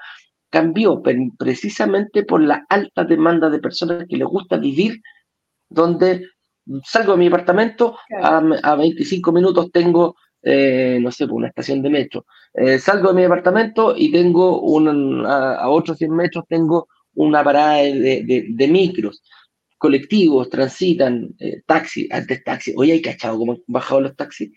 [0.49, 1.01] cambió
[1.37, 5.01] precisamente por la alta demanda de personas que les gusta vivir
[5.69, 6.25] donde
[6.83, 12.25] salgo de mi apartamento, a, 25 minutos tengo, eh, no sé, una estación de metro.
[12.53, 17.77] Eh, salgo de mi apartamento y tengo un, a, otros 100 metros tengo una parada
[17.77, 19.21] de, micros.
[19.77, 24.51] Colectivos, transitan, eh, taxis, antes taxis, hoy hay cachado cómo han bajado los taxis,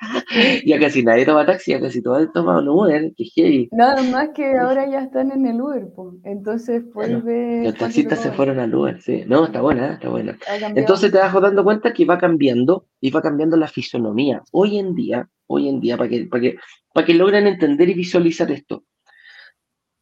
[0.66, 3.68] ya casi nadie toma taxi, ya casi todos toman Uber, que heavy.
[3.72, 5.88] Nada más que ahora ya están en el Uber,
[6.24, 9.24] entonces pues Los taxistas se fueron al Uber, sí.
[9.26, 10.38] No, está buena, está buena.
[10.74, 14.42] Entonces te vas dando cuenta que va cambiando y va cambiando la fisonomía.
[14.52, 16.56] Hoy en día, hoy en día, para que, para que,
[16.92, 18.84] para que logren entender y visualizar esto,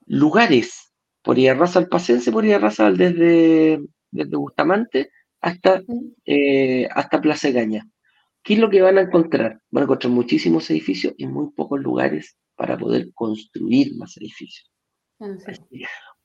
[0.07, 5.83] lugares por Irarraza al Pacense, por Irarraza desde, desde Bustamante hasta,
[6.25, 7.87] eh, hasta Plaza Gaña
[8.47, 9.61] ¿Qué es lo que van a encontrar?
[9.73, 14.71] Van a encontrar muchísimos edificios y muy pocos lugares para poder construir más edificios.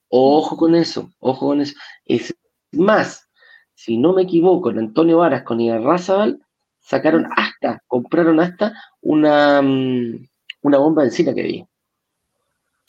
[0.08, 1.74] Ojo con eso, ojo con eso.
[2.06, 2.38] Es
[2.74, 3.28] más,
[3.74, 6.40] si no me equivoco, en Antonio Varas con Razabal,
[6.80, 10.30] sacaron hasta, compraron hasta una, mm,
[10.62, 11.66] una bomba de encina que vi.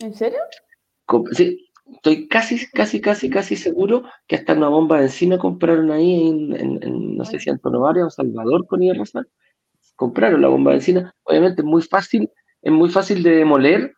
[0.00, 0.40] ¿En serio?
[1.32, 6.28] Sí, estoy casi, casi, casi, casi seguro que hasta una bomba de encina compraron ahí
[6.28, 9.28] en, no sé si Antonio Varas o Salvador con Razabal.
[9.96, 11.14] Compraron la bomba de encina.
[11.24, 12.30] Obviamente es muy fácil,
[12.62, 13.94] es muy fácil de demoler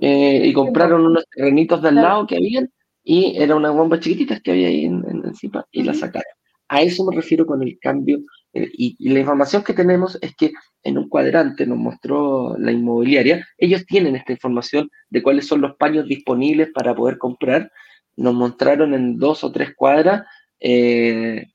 [0.00, 2.70] eh, y compraron unos terrenitos de al lado que habían
[3.02, 6.30] y era una bomba chiquitita que había ahí en, encima y la sacaron.
[6.68, 8.20] A eso me refiero con el cambio.
[8.58, 13.46] Eh, y, la información que tenemos es que en un cuadrante nos mostró la inmobiliaria,
[13.56, 17.70] ellos tienen esta información de cuáles son los paños disponibles para poder comprar.
[18.16, 20.26] Nos mostraron en dos o tres cuadras,
[20.60, 21.46] eh,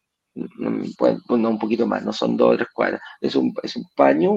[0.97, 4.33] pues, un poquito más, no son dos o tres cuadras, es un, es un paño,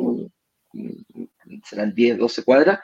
[1.65, 2.81] serán 10, 12 cuadras,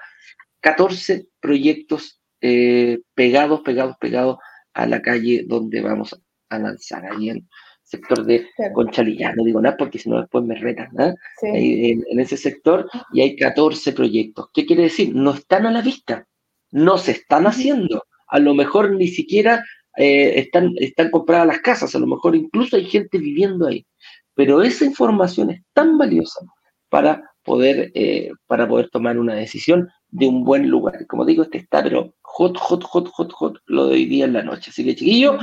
[0.60, 4.38] 14 proyectos eh, pegados, pegados, pegados
[4.74, 6.16] a la calle donde vamos
[6.48, 7.48] a lanzar, ahí en
[7.92, 9.34] sector de Conchalilla.
[9.34, 11.14] No digo nada porque si no después me retan, ¿ah?
[11.42, 14.48] en, ese sector y hay 14 proyectos.
[14.52, 15.14] ¿Qué quiere decir?
[15.14, 16.26] No están a la vista,
[16.70, 18.04] no se están haciendo.
[18.28, 19.62] A lo mejor ni siquiera
[19.96, 23.86] eh, están, están compradas las casas, a lo mejor incluso hay gente viviendo ahí.
[24.34, 26.40] Pero esa información es tan valiosa
[26.88, 31.06] para poder, eh, para poder tomar una decisión de un buen lugar.
[31.06, 34.32] Como digo, este está, pero hot, hot, hot, hot, hot, lo de hoy día en
[34.32, 34.70] la noche.
[34.70, 35.36] Así que, chiquillos,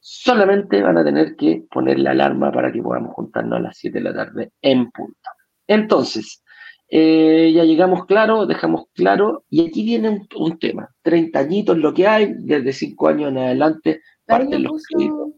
[0.00, 3.98] solamente van a tener que poner la alarma para que podamos juntarnos a las 7
[3.98, 5.30] de la tarde en punto.
[5.66, 6.42] Entonces,
[6.88, 10.88] eh, ya llegamos claro, dejamos claro, y aquí viene un, tema.
[11.02, 15.30] 30 añitos lo que hay, desde 5 años en adelante, parten los créditos.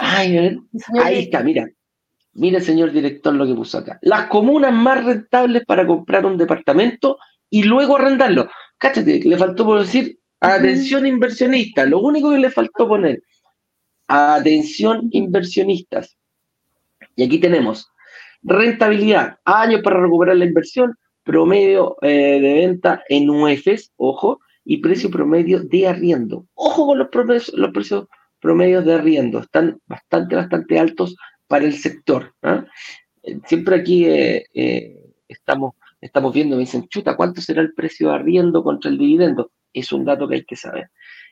[0.00, 0.58] Ay,
[1.02, 1.66] ahí está, mira.
[2.32, 3.98] Mira, señor director, lo que puso acá.
[4.02, 8.48] Las comunas más rentables para comprar un departamento y luego arrendarlo.
[8.78, 11.84] Cáchate, le faltó por decir atención inversionista.
[11.86, 13.22] Lo único que le faltó poner,
[14.10, 16.16] atención inversionistas.
[17.16, 17.88] Y aquí tenemos
[18.42, 25.10] rentabilidad, años para recuperar la inversión, promedio eh, de venta en UEFs, ojo, y precio
[25.10, 26.46] promedio de arriendo.
[26.54, 28.06] Ojo con los precios
[28.40, 32.34] promedios de arriendo, están bastante, bastante altos para el sector.
[32.42, 32.64] ¿ah?
[33.46, 34.96] Siempre aquí eh, eh,
[35.28, 39.52] estamos estamos viendo, me dicen, chuta, ¿cuánto será el precio de arriendo contra el dividendo?
[39.72, 40.90] Es un dato que hay que saber.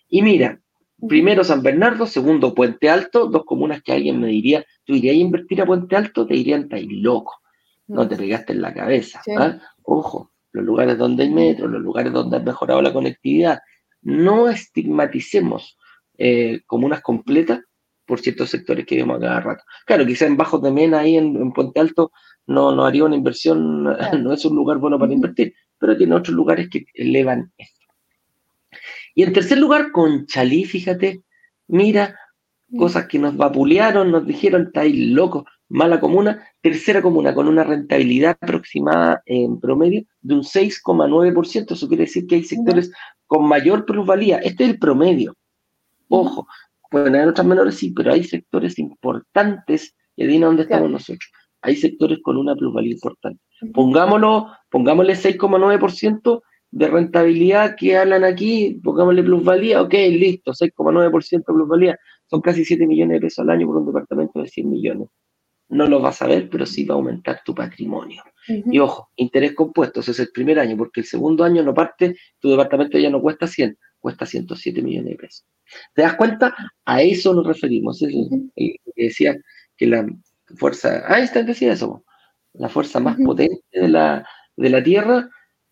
[0.08, 0.60] Y mira,
[1.06, 5.18] primero San Bernardo, segundo Puente Alto, dos comunas que alguien me diría, ¿tú irías a
[5.18, 6.26] invertir a Puente Alto?
[6.26, 7.40] Te dirían, estáis loco,
[7.86, 9.20] no te pegaste en la cabeza.
[9.36, 9.58] ¿ah?
[9.82, 13.60] Ojo, los lugares donde hay metro, los lugares donde ha mejorado la conectividad,
[14.02, 15.76] no estigmaticemos
[16.16, 17.60] eh, comunas completas
[18.06, 19.64] por ciertos sectores que vemos a cada rato.
[19.84, 22.10] Claro, quizá en Bajos de Mena, ahí en Puente Alto,
[22.48, 23.84] no, no haría una inversión,
[24.22, 27.77] no es un lugar bueno para invertir, pero tiene otros lugares que elevan esto.
[29.18, 31.24] Y en tercer lugar, con Chalí, fíjate,
[31.66, 32.16] mira,
[32.78, 38.38] cosas que nos vapulearon, nos dijeron, estáis locos, mala comuna, tercera comuna con una rentabilidad
[38.40, 42.92] aproximada en promedio de un 6,9%, eso quiere decir que hay sectores
[43.26, 45.34] con mayor plusvalía, este es el promedio.
[46.06, 46.46] Ojo,
[46.88, 51.28] pueden haber otras menores, sí, pero hay sectores importantes, y adivina dónde estamos nosotros
[51.60, 53.42] hay sectores con una plusvalía importante.
[53.74, 61.98] Pongámoslo, pongámosle 6,9% de rentabilidad que hablan aquí, pongámosle plusvalía, ok, listo, 6,9% de plusvalía,
[62.26, 65.08] son casi 7 millones de pesos al año por un departamento de 100 millones.
[65.70, 68.22] No lo vas a ver, pero sí va a aumentar tu patrimonio.
[68.46, 72.16] Y ojo, interés compuesto, ese es el primer año, porque el segundo año no parte,
[72.38, 75.46] tu departamento ya no cuesta 100, cuesta 107 millones de pesos.
[75.94, 76.54] ¿Te das cuenta?
[76.86, 78.00] A eso nos referimos.
[78.00, 78.14] Es
[78.56, 79.36] que decía
[79.76, 80.06] que la,
[80.56, 82.04] fuerza, Einstein decía eso,
[82.54, 84.26] la fuerza más potente de la,
[84.56, 85.28] de la Tierra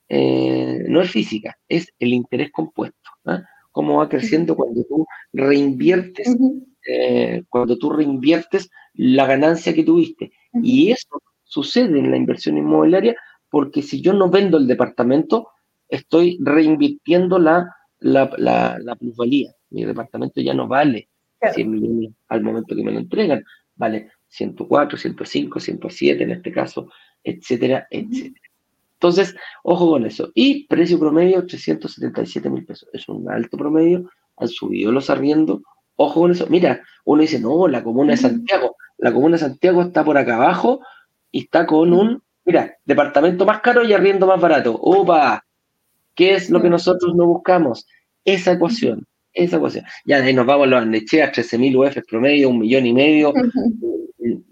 [0.09, 3.11] eh, no es física, es el interés compuesto.
[3.25, 3.42] ¿ah?
[3.73, 6.35] Cómo va creciendo cuando tú reinviertes,
[6.88, 10.33] eh, cuando tú reinviertes la ganancia que tuviste.
[10.62, 13.16] Y eso sucede en la inversión inmobiliaria
[13.51, 15.49] porque si yo no vendo el departamento,
[15.88, 17.69] estoy reinvirtiendo la,
[18.01, 19.53] la, la, plusvalía.
[19.71, 21.09] Mi departamento ya no vale
[21.55, 26.90] 100 millones al momento que me lo entregan, vale 104, 105, 107 en este caso,
[27.23, 28.46] etcétera, etcétera.
[28.97, 30.31] Entonces, ojo con eso.
[30.35, 32.89] Y precio promedio, 377 mil pesos.
[32.93, 34.11] Es un alto promedio.
[34.39, 35.61] Han subido los arriendos.
[35.97, 36.47] Ojo con eso.
[36.49, 38.77] Mira, uno dice, no, la comuna de Santiago.
[38.99, 40.81] La comuna de Santiago está por acá abajo
[41.31, 44.75] y está con un, mira, departamento más caro y arriendo más barato.
[44.75, 45.45] ¡Opa!
[46.15, 47.87] ¿Qué es lo que nosotros no buscamos?
[48.25, 49.07] Esa ecuación.
[49.35, 49.85] Esa ecuación.
[50.07, 53.35] Ya de ahí nos vamos a los Arnechea, 13.000 UF promedio, un millón y medio.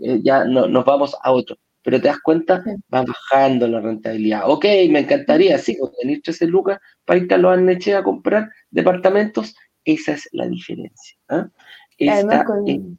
[0.01, 1.57] Eh, ya no, nos vamos a otro.
[1.85, 4.51] Pero te das cuenta, va bajando la rentabilidad.
[4.51, 9.55] Ok, me encantaría, sí, tener 13 lucas para irte a los Arnechea a comprar departamentos.
[9.85, 11.17] Esa es la diferencia.
[11.29, 11.47] ¿ah?
[11.99, 12.99] 13.000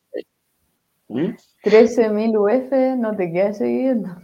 [1.08, 2.38] ¿Mm?
[2.38, 4.16] UF, no te quedas siguiendo.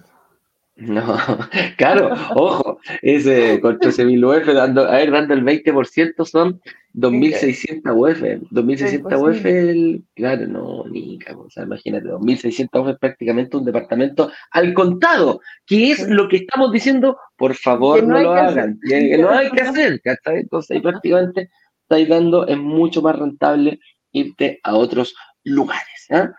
[0.81, 1.03] No,
[1.77, 6.59] claro, ojo, ese con 13.000 UF, dando, a ver, dando el 20% son
[6.95, 8.21] 2.600 UF.
[8.49, 14.73] 2.600 UF, claro, no, ni o sea, imagínate, 2.600 UF es prácticamente un departamento al
[14.73, 19.51] contado, que es lo que estamos diciendo, por favor no, lo hagan, que, no hay
[19.51, 21.51] que hacer, Entonces ahí prácticamente
[21.83, 23.79] estáis dando, es mucho más rentable
[24.13, 25.13] irte a otros
[25.43, 26.07] lugares.
[26.09, 26.31] ¿ah?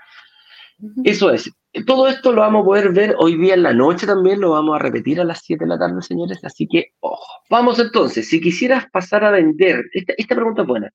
[1.05, 1.49] Eso es.
[1.87, 4.77] Todo esto lo vamos a poder ver hoy día en la noche también, lo vamos
[4.77, 7.43] a repetir a las 7 de la tarde, señores, así que ojo.
[7.49, 10.93] Vamos entonces, si quisieras pasar a vender, esta, pregunta es buena,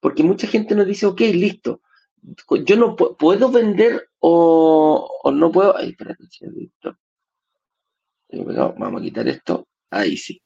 [0.00, 1.80] porque mucha gente nos dice, ok, listo,
[2.64, 5.76] yo no puedo vender o, no puedo...
[5.76, 6.24] Ay, espérate,
[8.78, 9.66] Vamos a quitar esto.
[9.90, 10.40] Ahí sí.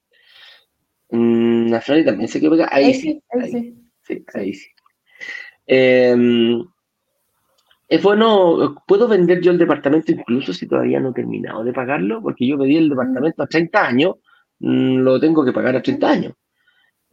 [1.10, 3.22] Mm, la Flori también se quedó Ahí, sí.
[3.30, 3.74] Ahí, sí.
[4.02, 4.24] sí.
[4.34, 4.68] Ahí sí.
[5.66, 6.16] Eh,
[7.88, 12.20] es bueno, ¿puedo vender yo el departamento incluso si todavía no he terminado de pagarlo?
[12.20, 14.16] Porque yo pedí el departamento a 30 años,
[14.58, 16.34] mm, lo tengo que pagar a 30 años.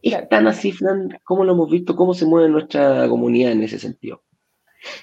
[0.02, 1.18] ¿Es tan así, Fran?
[1.24, 1.96] ¿Cómo lo hemos visto?
[1.96, 4.22] ¿Cómo se mueve nuestra comunidad en ese sentido?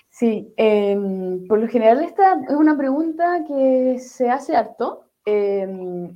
[0.09, 5.05] Sí, em, por lo general esta es una pregunta que se hace harto.
[5.25, 6.11] Em,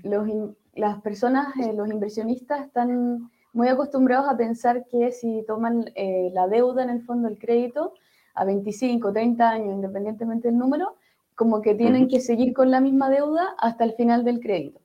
[0.76, 6.48] las personas, eh, los inversionistas están muy acostumbrados a pensar que si toman eh, la
[6.48, 7.94] deuda en el fondo, el crédito,
[8.36, 10.96] a 25, 30 años, independientemente del número,
[11.36, 14.80] como que tienen que seguir con la misma deuda hasta el final del crédito.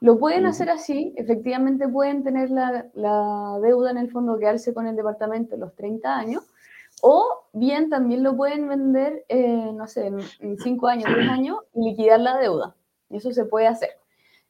[0.00, 4.96] Lo pueden hacer así, efectivamente pueden tener la, deuda en el fondo, quedarse con el
[4.96, 6.44] departamento los 30 años,
[7.02, 10.06] o bien también lo pueden vender, eh, no sé,
[10.40, 12.74] en 5 años, 10 años y liquidar la deuda.
[13.10, 13.99] Eso se puede hacer.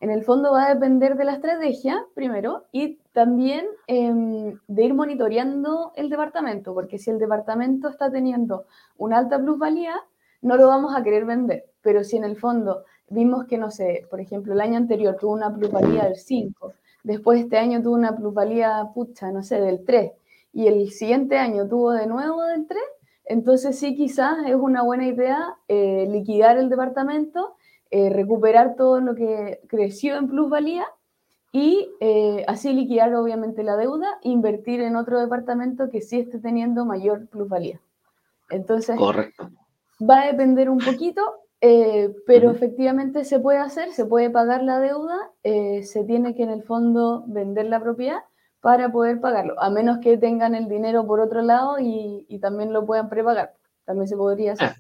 [0.01, 4.95] En el fondo va a depender de la estrategia, primero, y también em, de ir
[4.95, 8.65] monitoreando el departamento, porque si el departamento está teniendo
[8.97, 9.95] una alta plusvalía,
[10.41, 11.67] no lo vamos a querer vender.
[11.83, 15.33] Pero si en el fondo vimos que, no sé, por ejemplo, el año anterior tuvo
[15.33, 16.73] una plusvalía del 5,
[17.05, 20.13] después este año tuvo una plusvalía, pucha, no sé, del 3,
[20.55, 22.81] y el siguiente año tuvo de nuevo del 3,
[23.27, 27.55] entonces sí quizás es una buena idea eh, liquidar el departamento
[27.93, 30.87] eh, recuperar todo lo que creció en plusvalía
[31.51, 36.85] y eh, así liquidar obviamente la deuda invertir en otro departamento que sí esté teniendo
[36.85, 37.81] mayor plusvalía.
[38.49, 39.51] Entonces, Correcto.
[40.09, 41.23] va a depender un poquito,
[41.61, 46.51] eh, pero efectivamente se puede hacer, se puede pagar la deuda, se tiene que en
[46.51, 48.21] el fondo vender la propiedad
[48.61, 52.73] para poder pagarlo, a menos que tengan el dinero por otro lado y, y también
[52.73, 53.55] lo puedan prepagar.
[53.85, 54.75] También se podría hacer.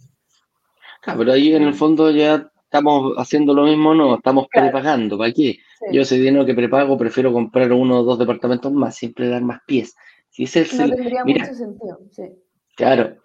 [1.07, 5.19] Ah, pero ahí en el fondo ya estamos haciendo lo mismo, no, estamos prepagando.
[5.19, 5.59] ¿Para qué?
[5.91, 9.59] Yo ese dinero que prepago prefiero comprar uno o dos departamentos más, siempre dar más
[9.67, 9.97] pies.
[10.29, 12.23] Si ese el, tendría mucho sentido, sí.
[12.77, 13.17] Claro,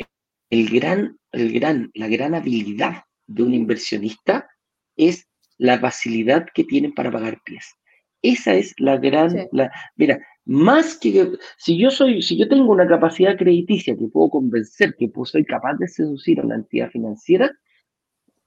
[0.49, 4.49] el gran, el gran, la gran habilidad de un inversionista
[4.97, 5.27] es
[5.60, 7.75] la facilidad que tienen para pagar pies.
[8.23, 12.88] Esa es la gran, la, mira, más que si yo soy, si yo tengo una
[12.88, 17.55] capacidad crediticia que puedo convencer, que soy capaz de seducir a una entidad financiera,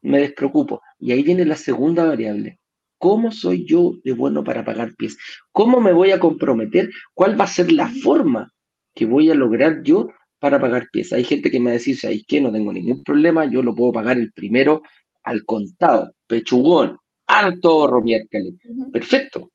[0.03, 0.81] me despreocupo.
[0.99, 2.59] Y ahí viene la segunda variable.
[2.99, 5.17] ¿Cómo soy yo de bueno para pagar pies?
[5.53, 6.91] ¿Cómo me voy a comprometer?
[7.15, 8.53] ¿Cuál va a ser la forma
[8.95, 10.09] que voy a lograr yo
[10.41, 11.13] para pagar pies?
[11.13, 12.41] Hay gente que me dice, ¿sabes qué?
[12.41, 14.83] No tengo ningún problema, yo lo puedo pagar el primero
[15.23, 18.55] al contado, pechugón, alto romiércale.
[18.93, 19.51] Perfecto.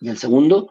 [0.00, 0.70] Y el segundo,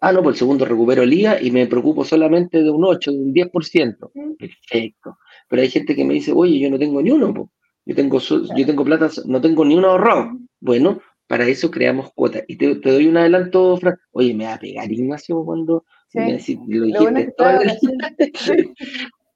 [0.00, 3.12] ah, no, pues el segundo recupero el IA y me preocupo solamente de un 8,
[3.12, 4.10] de un 10%.
[4.38, 5.18] Perfecto.
[5.48, 7.48] Pero hay gente que me dice, oye, yo no tengo ni uno, pues.
[7.84, 10.30] Yo tengo, yo tengo plata, no tengo ni un ahorrado.
[10.60, 12.44] Bueno, para eso creamos cuotas.
[12.46, 13.96] Y te, doy un adelanto, Fran.
[14.12, 18.74] Oye, me va a pegar Ignacio cuando me lo dijiste.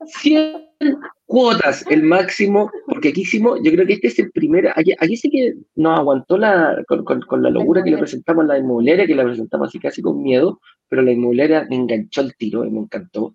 [0.05, 0.53] 100
[1.27, 5.31] cuotas, el máximo, porque aquí hicimos, yo creo que este es el primero, aquí, sí
[5.31, 9.25] que nos aguantó la, con, la locura que le presentamos a la inmobiliaria, que la
[9.25, 13.35] presentamos así casi con miedo, pero la inmobiliaria me enganchó el tiro y me encantó.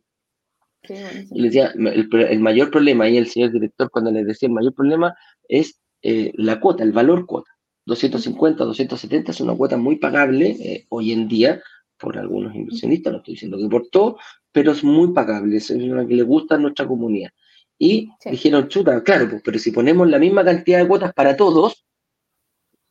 [0.87, 4.73] Y le decía, el, mayor problema, y el señor director cuando le decía el mayor
[4.73, 5.15] problema
[5.47, 7.51] es eh, la cuota, el valor cuota.
[7.85, 11.61] 250, 270 es una cuota muy pagable eh, hoy en día
[11.97, 14.17] por algunos inversionistas, no estoy diciendo que por todo,
[14.51, 17.29] pero es muy pagable, es una que le gusta a nuestra comunidad.
[17.77, 21.85] Y dijeron, chuta, claro, pues, pero si ponemos la misma cantidad de cuotas para todos,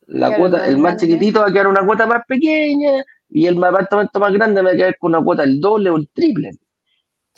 [0.07, 4.19] la cuota, el más chiquitito va a quedar una cuota más pequeña y el apartamento
[4.19, 6.51] más grande va a quedar con una cuota el doble o el triple.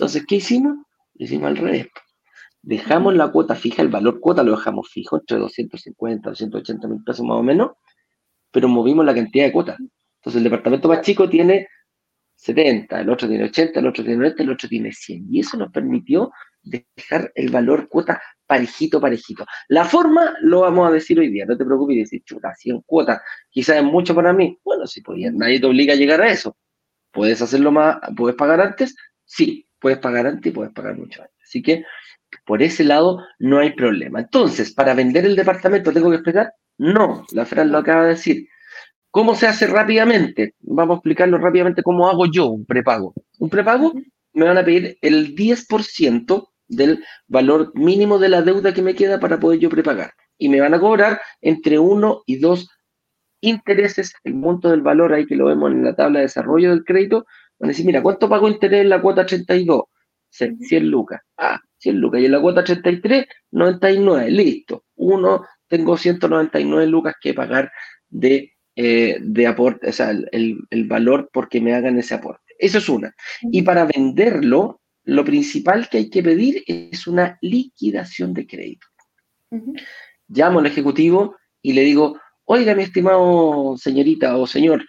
[0.04, 0.76] Entonces, ¿qué hicimos?
[1.14, 1.88] Lo hicimos al revés.
[2.62, 7.26] Dejamos la cuota fija, el valor cuota lo dejamos fijo entre 250, 280 mil pesos
[7.26, 7.72] más o menos,
[8.52, 9.78] pero movimos la cantidad de cuotas.
[9.80, 11.70] Entonces, el departamento más chico tiene
[12.36, 15.28] 70, el otro tiene 80, el otro tiene 90, el otro tiene 100.
[15.34, 19.46] Y eso nos permitió dejar el valor cuota parejito, parejito.
[19.70, 23.22] La forma lo vamos a decir hoy día, no te preocupes, decir, chuta, 100 cuotas,
[23.50, 24.60] quizás es mucho para mí.
[24.66, 26.58] Bueno, si podía, nadie te obliga a llegar a eso.
[27.14, 28.00] ¿Puedes hacerlo más?
[28.18, 28.94] ¿Puedes pagar antes?
[29.24, 31.38] Sí, puedes pagar antes y puedes pagar mucho antes.
[31.44, 31.84] Así que
[32.46, 34.22] por ese lado no hay problema.
[34.22, 36.54] Entonces, para vender el departamento, ¿tengo que explicar?
[36.78, 38.48] No, la Fran lo acaba de decir.
[39.12, 40.56] ¿Cómo se hace rápidamente?
[40.62, 43.14] Vamos a explicarlo rápidamente cómo hago yo un prepago.
[43.40, 43.94] Un prepago
[44.32, 49.20] me van a pedir el 10% del valor mínimo de la deuda que me queda
[49.20, 50.14] para poder yo prepagar.
[50.38, 52.70] Y me van a cobrar entre uno y dos
[53.42, 56.86] intereses, el monto del valor ahí que lo vemos en la tabla de desarrollo del
[56.86, 57.26] crédito.
[57.64, 59.84] Van a decir, mira, ¿cuánto pago interés en la cuota 32?
[60.30, 61.22] 100 lucas.
[61.38, 62.20] Ah, 100 lucas.
[62.20, 64.32] Y en la cuota 33, 99.
[64.32, 64.84] Listo.
[64.96, 67.72] Uno, tengo 199 lucas que pagar
[68.10, 72.54] de, eh, de aporte, o sea, el, el, valor porque me hagan ese aporte.
[72.60, 73.16] Eso es una.
[73.44, 78.88] Y para venderlo, lo principal que hay que pedir es una liquidación de crédito.
[80.28, 84.84] Llamo al ejecutivo y le digo, oiga, mi estimado señorita o señor,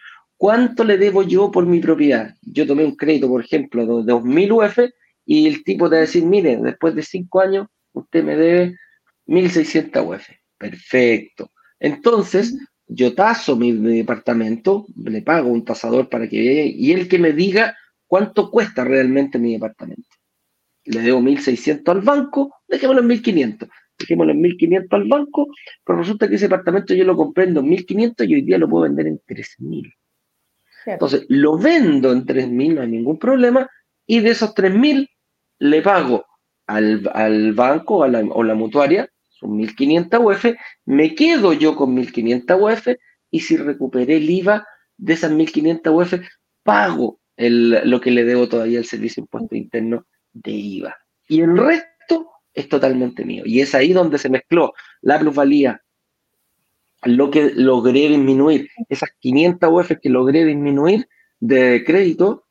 [0.45, 2.35] ¿cuánto le debo yo por mi propiedad?
[2.43, 4.79] Yo tomé un crédito, por ejemplo, de 2.000 UF
[5.25, 8.77] y el tipo te va a decir, mire, después de cinco años, usted me debe
[9.27, 10.29] 1.600 UF.
[10.59, 11.51] Perfecto.
[11.81, 12.55] Entonces,
[12.87, 17.33] yo taso mi, departamento, le pago un tasador para que vea y él que me
[17.33, 17.75] diga
[18.07, 20.11] cuánto cuesta realmente mi departamento.
[20.85, 23.67] Le debo 1.600 al banco, dejémoslo en 1.500.
[23.99, 25.47] Dejémoslo en 1.500 al banco,
[25.87, 28.83] pero resulta que ese departamento yo lo compré en 2.500 y hoy día lo puedo
[28.83, 29.91] vender en 3.000.
[30.87, 33.69] Entonces, lo vendo en 3.000, no hay ningún problema,
[34.07, 35.09] y de esos 3.000
[35.59, 36.25] le pago
[36.67, 40.57] al, banco o, la, mutuaria, son 1.500 UF,
[40.87, 42.89] me quedo yo con 1.500 UF
[43.31, 44.67] y si recuperé el IVA
[44.97, 46.15] de esas 1.500 UF,
[46.63, 50.97] pago lo que le debo todavía al servicio impuesto interno de IVA.
[51.29, 53.43] Y el resto es totalmente mío.
[53.45, 54.73] Y es ahí donde se mezcló
[55.03, 55.83] la plusvalía,
[57.05, 61.09] lo que logré disminuir, esas 500 UF que logré disminuir
[61.41, 62.47] de crédito,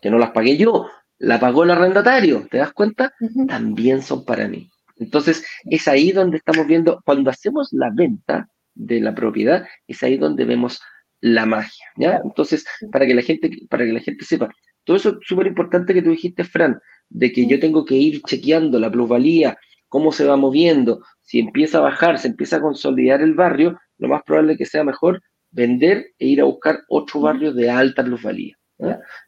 [0.00, 0.86] que no las pagué yo,
[1.18, 3.12] la pagó el arrendatario, ¿te das cuenta?
[3.46, 4.70] También son para mí.
[4.96, 10.16] Entonces, es ahí donde estamos viendo, cuando hacemos la venta de la propiedad, es ahí
[10.16, 10.80] donde vemos
[11.20, 12.20] la magia, ¿ya?
[12.24, 14.50] Entonces, para que la gente, para que la gente sepa,
[14.84, 16.78] todo eso es súper importante que tú dijiste, Fran,
[17.08, 19.58] de que yo tengo que ir chequeando la plusvalía,
[19.90, 24.08] cómo se va moviendo, si empieza a bajar, se empieza a consolidar el barrio, lo
[24.08, 25.20] más probable es que sea mejor
[25.50, 28.56] vender e ir a buscar otro barrio de alta plusvalía.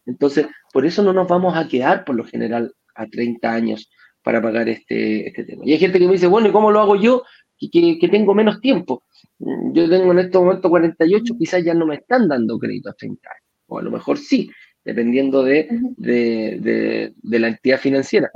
[0.07, 3.91] Entonces, por eso no nos vamos a quedar por lo general a 30 años
[4.23, 5.63] para pagar este, este tema.
[5.67, 7.25] Y hay gente que me dice, bueno, ¿y cómo lo hago yo?
[7.59, 9.05] Que, que, tengo menos tiempo.
[9.39, 12.95] Mm, yo tengo en este momento 48, quizás ya no me están dando crédito a
[12.95, 13.45] 30 años.
[13.67, 14.51] O a lo mejor sí,
[14.85, 18.31] dependiendo de, de, de, la entidad financiera.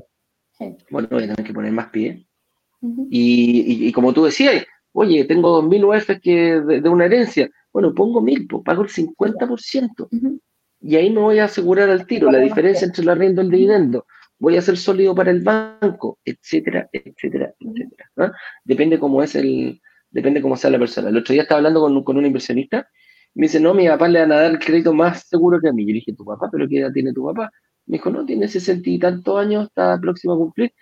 [0.90, 2.26] Bueno, voy a tener que poner más pie.
[3.10, 7.50] y, y, como tú decías, oye, tengo 2.000 UF que de, una herencia.
[7.72, 10.08] Bueno, pongo 1.000, pues, pago el 50%
[10.80, 13.50] y ahí me voy a asegurar al tiro la diferencia entre el arriendo y el
[13.50, 14.06] dividendo.
[14.38, 18.32] Voy a ser sólido para el banco, etcétera, etcétera, etcétera.
[18.64, 19.80] Depende cómo es el,
[20.10, 21.08] depende cómo sea la persona.
[21.08, 22.88] El otro día estaba hablando con, con un inversionista,
[23.34, 25.72] me dice, no, mi papá le van a dar el crédito más seguro que a
[25.72, 25.84] mí.
[25.84, 26.48] Yo le dije, ¿tu papá?
[26.50, 27.50] ¿Pero qué edad tiene tu papá?
[27.86, 30.72] Me dijo, no, tiene sesenta y tantos años, está próximo a cumplir,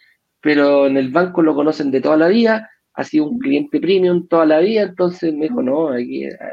[0.41, 4.27] pero en el banco lo conocen de toda la vida, ha sido un cliente premium
[4.29, 5.97] toda la vida, entonces me dijo, no, a,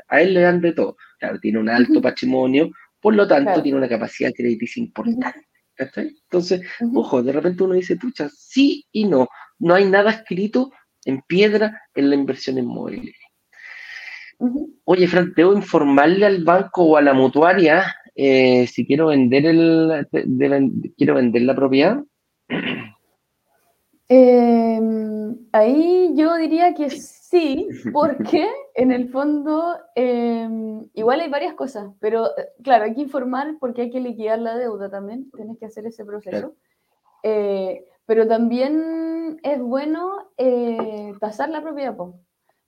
[0.08, 0.98] a él le dan de todo.
[1.20, 5.48] Claro, tiene un alto patrimonio, por lo tanto, tiene una capacidad crediticia importante.
[5.78, 6.62] Entonces,
[6.94, 9.28] ojo, de repente uno dice, pucha, sí y no.
[9.60, 10.72] No hay nada escrito
[11.06, 13.14] en piedra en la inversión inmobiliaria.
[14.86, 20.08] Oye, Fran, ¿debo informarle al banco o a la mutuaria eh, si quiero vender el
[20.98, 22.04] quiero vender la propiedad?
[24.14, 28.46] Em, ahí yo diría que sí, porque
[28.76, 33.84] en el fondo em, igual hay varias cosas, pero eh, claro, hay que informar porque
[33.84, 36.56] hay que liquidar la deuda también, tienes que hacer ese proceso.
[37.24, 40.12] Eh, pero también es bueno
[41.22, 41.96] tasar la propiedad,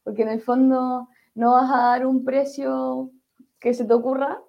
[0.06, 3.12] porque en el fondo no vas a dar un precio
[3.60, 4.41] que se te ocurra,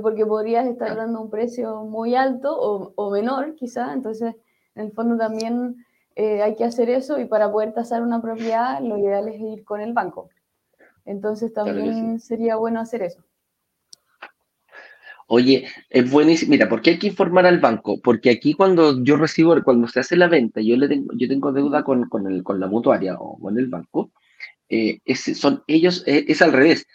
[0.00, 4.34] porque podrías estar dando un precio muy alto o, o menor quizá, entonces
[4.74, 8.80] en el fondo también eh, hay que hacer eso y para poder tasar una propiedad
[8.80, 10.30] lo ideal es ir con el banco.
[11.04, 13.22] Entonces también sería bueno hacer eso.
[15.28, 16.50] Oye, es buenísimo.
[16.50, 18.00] Mira, ¿por qué hay que informar al banco?
[18.00, 21.52] Porque aquí cuando yo recibo, cuando se hace la venta, yo le tengo, yo tengo
[21.52, 24.10] deuda con, con, el, con la mutuaria o con el banco,
[24.68, 26.86] eh, es, son ellos, eh, es, al revés.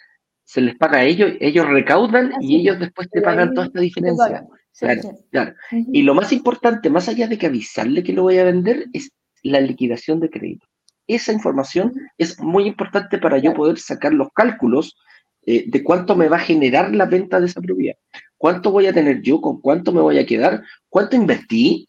[0.44, 4.44] Se les paga a ellos, ellos recaudan y ellos después te pagan toda esta diferencia.
[4.78, 5.54] Claro, claro.
[5.70, 9.10] Y lo más importante, más allá de que avisarle que lo voy a vender, es
[9.42, 10.66] la liquidación de crédito.
[11.06, 14.96] Esa información es muy importante para yo poder sacar los cálculos
[15.44, 17.96] eh, de cuánto me va a generar la venta de esa propiedad.
[18.36, 19.40] ¿Cuánto voy a tener yo?
[19.40, 20.62] ¿Con cuánto me voy a quedar?
[20.88, 21.88] ¿Cuánto invertí?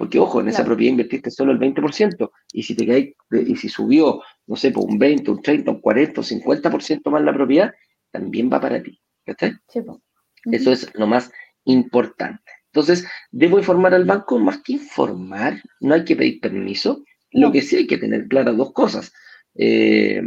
[0.00, 2.30] Porque, ojo, en esa propiedad invertiste solo el 20%.
[2.54, 5.80] Y si te cae, y si subió, no sé, por un 20, un 30, un
[5.82, 7.74] 40, un 50% más la propiedad,
[8.10, 8.98] también va para ti.
[10.46, 11.30] Eso es lo más
[11.66, 12.50] importante.
[12.72, 17.04] Entonces, debo informar al banco, más que informar, no hay que pedir permiso.
[17.32, 19.12] Lo que sí hay que tener claras dos cosas.
[19.54, 20.22] Eh,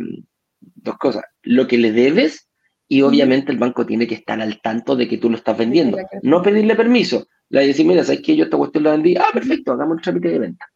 [0.60, 1.24] dos cosas.
[1.42, 2.48] Lo que le debes
[2.94, 5.98] y obviamente el banco tiene que estar al tanto de que tú lo estás vendiendo.
[6.22, 7.26] No pedirle permiso.
[7.50, 9.16] Le decir, mira, ¿sabes que yo esta cuestión la vendí?
[9.16, 10.68] Ah, perfecto, hagamos el trámite de venta.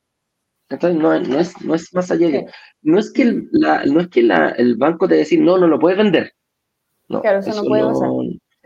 [0.68, 2.48] Entonces, no, es, no es más allá de...
[2.82, 6.00] No es que, el, no es que el banco te decir, no, no lo puedes
[6.00, 6.32] vender.
[7.08, 8.10] No, claro, eso, no puede pasar.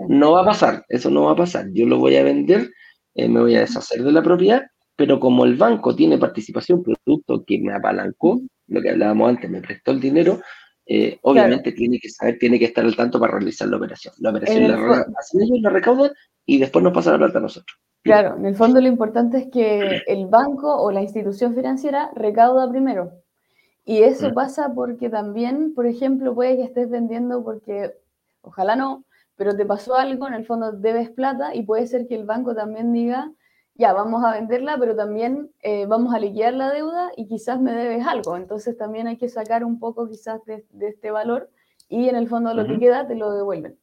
[0.07, 1.67] No va a pasar, eso no va a pasar.
[1.73, 2.71] Yo lo voy a vender,
[3.15, 4.63] eh, me voy a deshacer de la propiedad,
[4.95, 9.59] pero como el banco tiene participación producto que me apalancó, lo que hablábamos antes, me
[9.59, 10.39] prestó el dinero,
[10.85, 14.13] eh, obviamente tiene que saber, tiene que estar al tanto para realizar la operación.
[14.19, 15.05] La operación la,
[15.61, 16.11] la recaudan
[16.45, 17.79] y después nos pasa la plata a nosotros.
[18.03, 22.69] Claro, en el fondo lo importante es que el banco o la institución financiera recauda
[22.69, 23.11] primero.
[23.85, 24.33] Y eso mm.
[24.33, 27.93] pasa porque también, por ejemplo, puede que estés vendiendo porque,
[28.41, 29.05] ojalá no,
[29.35, 32.55] pero te pasó algo, en el fondo debes plata y puede ser que el banco
[32.55, 33.31] también diga,
[33.81, 37.73] ya, vamos a venderla, pero también eh, vamos a liquidar la deuda y quizás me
[37.73, 38.37] debes algo.
[38.37, 41.49] Entonces también hay que sacar un poco quizás de, este valor
[41.89, 43.79] y en el fondo lo que queda te lo devuelven.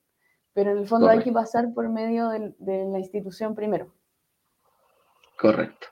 [0.55, 3.93] Pero en el fondo hay que pasar por medio de, la institución primero.
[5.37, 5.89] Correcto.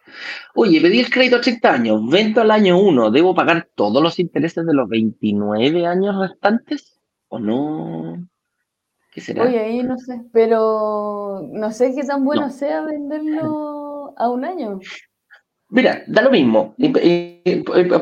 [0.55, 4.21] Oye, pedí el crédito a 30 años, vendo al año 1, ¿debo pagar todos los
[4.21, 8.29] intereses de los 29 años restantes o no?
[9.17, 9.45] ¿Qué será?
[9.45, 14.79] Oye, ahí no sé, pero no sé qué tan bueno sea venderlo a un año.
[15.71, 16.77] Mira, da lo mismo.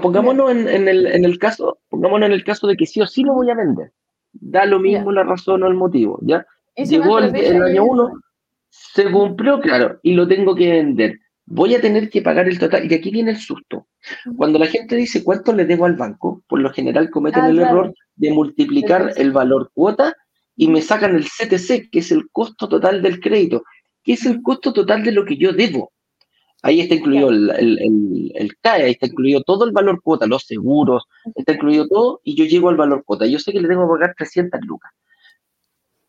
[0.02, 3.48] pongámonos en, el, caso, pongámonos en el caso de que sí o sí lo voy
[3.48, 3.92] a vender.
[4.32, 6.44] Da lo mismo la razón o el motivo, ¿ya?
[6.74, 8.10] Llegó el, año uno,
[8.68, 11.20] se cumplió, claro, y lo tengo que vender.
[11.46, 12.90] Voy a tener que pagar el total.
[12.90, 13.86] Y aquí viene el susto.
[14.36, 17.60] Cuando la gente dice cuánto le debo al banco, por lo general cometen ah, el
[17.60, 20.16] error de multiplicar el valor cuota
[20.56, 23.64] y me sacan el CTC, que es el costo total del crédito,
[24.02, 25.92] que es el costo total de lo que yo debo.
[26.62, 27.50] Ahí está incluido el,
[28.34, 32.36] el, CAE, ahí está incluido todo el valor cuota, los seguros, está incluido todo, y
[32.36, 33.26] yo llego al valor cuota.
[33.26, 34.90] Yo sé que le tengo que pagar 300 lucas.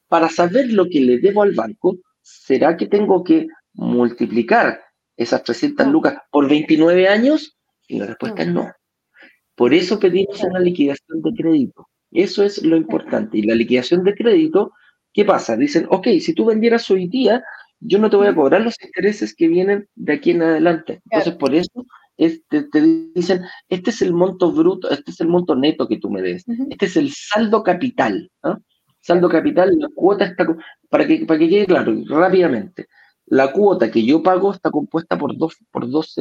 [0.07, 4.79] Para saber lo que le debo al banco, ¿será que tengo que multiplicar
[5.17, 7.57] esas 300 lucas por 29 años?
[7.87, 8.71] Y la respuesta es no.
[9.55, 11.89] Por eso pedimos una liquidación de crédito.
[12.15, 13.37] Eso es lo importante.
[13.37, 14.71] Y la liquidación de crédito,
[15.13, 15.55] ¿qué pasa?
[15.55, 17.43] Dicen, ok, si tú vendieras hoy día,
[17.79, 21.01] yo no te voy a cobrar los intereses que vienen de aquí en adelante.
[21.09, 21.85] Entonces, por eso
[22.17, 22.81] este, te
[23.13, 26.45] dicen, este es el monto bruto, este es el monto neto que tú me debes,
[26.69, 28.31] este es el saldo capital.
[29.01, 30.47] Saldo capital, la cuota está,
[30.89, 32.87] para que, para que quede claro, rápidamente,
[33.27, 36.15] la cuota que yo pago está compuesta por dos, por dos,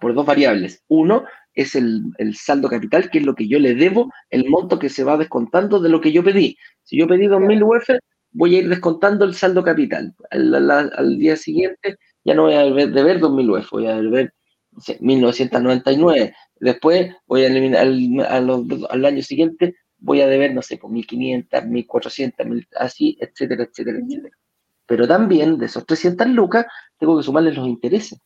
[0.00, 0.84] por dos variables.
[0.88, 1.24] Uno
[1.54, 4.88] es el, el, saldo capital, que es lo que yo le debo, el monto que
[4.88, 6.56] se va descontando de lo que yo pedí.
[6.82, 7.88] Si yo pedí 2.000 UF,
[8.32, 10.14] voy a ir descontando el saldo capital.
[10.30, 14.32] Al, día siguiente ya no voy a deber 2.000 UF, voy a deber
[15.00, 16.34] 1999.
[16.60, 22.66] Después voy a eliminar al, año siguiente, voy a deber, no sé, por 1.500, 1.400,
[22.76, 24.36] así, etcétera, etcétera, etcétera.
[24.92, 26.66] Pero también de esos 300 lucas
[26.98, 28.20] tengo que sumarles los intereses.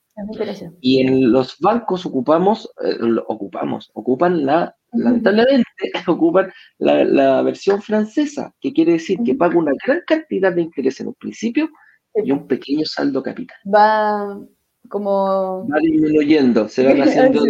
[0.80, 2.98] Y en los bancos ocupamos, eh,
[3.28, 5.62] ocupamos, ocupan la lamentablemente
[6.08, 11.06] ocupan la, versión francesa, que quiere decir que pago una gran cantidad de interés en
[11.06, 11.68] un principio
[12.16, 13.56] y un pequeño saldo capital.
[13.72, 14.40] Va
[14.88, 15.68] como...
[15.68, 17.44] Va disminuyendo, se van haciendo...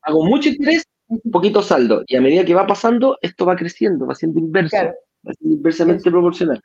[0.00, 0.82] Hago mucho interés,
[1.30, 5.34] poquito saldo, y a medida que va pasando, esto va creciendo, va siendo inverso, va
[5.34, 6.58] siendo inversamente proporcional.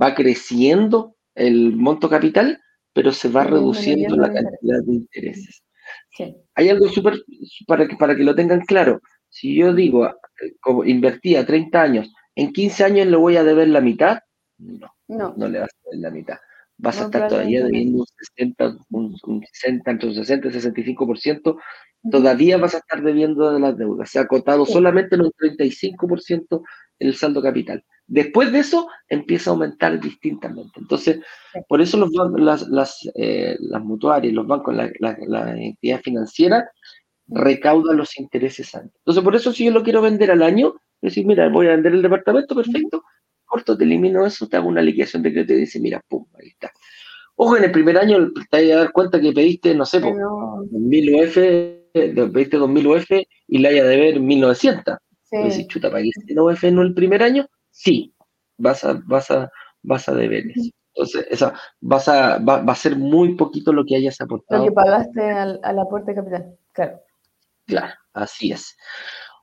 [0.00, 2.60] Va creciendo el monto capital,
[2.92, 5.62] pero se va reduciendo la cantidad de intereses.
[6.54, 7.14] Hay algo súper,
[7.66, 9.00] para que, para que lo tengan claro.
[9.28, 10.12] Si yo digo,
[10.60, 14.20] como invertía 30 años, en 15 años le voy a deber la mitad,
[14.58, 16.38] no, no, le vas a deber la mitad.
[16.76, 21.60] Vas a estar todavía debiendo un 60, un, 60, entre un 60 y 65%,
[22.10, 24.10] todavía vas a estar debiendo de las deudas.
[24.10, 26.62] Se ha acotado solamente en un 35%
[27.00, 27.84] el saldo capital.
[28.06, 30.80] Después de eso empieza a aumentar distintamente.
[30.80, 31.20] Entonces,
[31.68, 36.70] por eso los, las, las, eh, las mutuarias, los bancos, la, la, entidad financiera
[37.28, 38.94] recaudan los intereses antes.
[38.98, 41.92] Entonces, por eso si yo lo quiero vender al año, decir, mira, voy a vender
[41.92, 43.04] el departamento, perfecto,
[43.44, 46.48] corto, te elimino eso, te hago una liquidación de crédito y dice, mira, pum, ahí
[46.48, 46.72] está.
[47.36, 50.14] Ojo, en el primer año te vas a dar cuenta que pediste, no sé, por
[50.72, 51.36] mil UF
[51.94, 53.10] 20 2000 UF
[53.48, 54.96] y la haya de ver 1900.
[55.30, 55.50] Sí.
[55.50, 57.46] Si chuta, ¿pagué UF en el primer año?
[57.70, 58.14] Sí,
[58.58, 59.50] vas a, vas a,
[59.82, 60.70] vas a deber eso.
[60.94, 64.64] Entonces, esa, vas a, va, a ser muy poquito lo que hayas aportado.
[64.64, 67.00] Lo que pagaste al, al aporte capital, claro.
[67.66, 68.76] Claro, así es.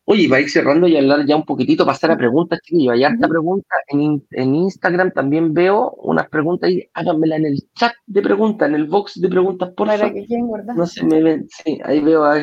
[0.10, 2.94] Oye, va a ir cerrando y hablar ya un poquitito, pasar a preguntas, chiquillos.
[2.94, 3.76] Hay harta pregunta.
[3.88, 8.76] En, en, Instagram también veo unas preguntas y háganmela en el chat de preguntas, en
[8.76, 10.02] el box de preguntas, por favor.
[10.02, 10.78] Para que queden guardadas.
[10.78, 11.48] No se me ven.
[11.50, 12.38] Sí, ahí veo a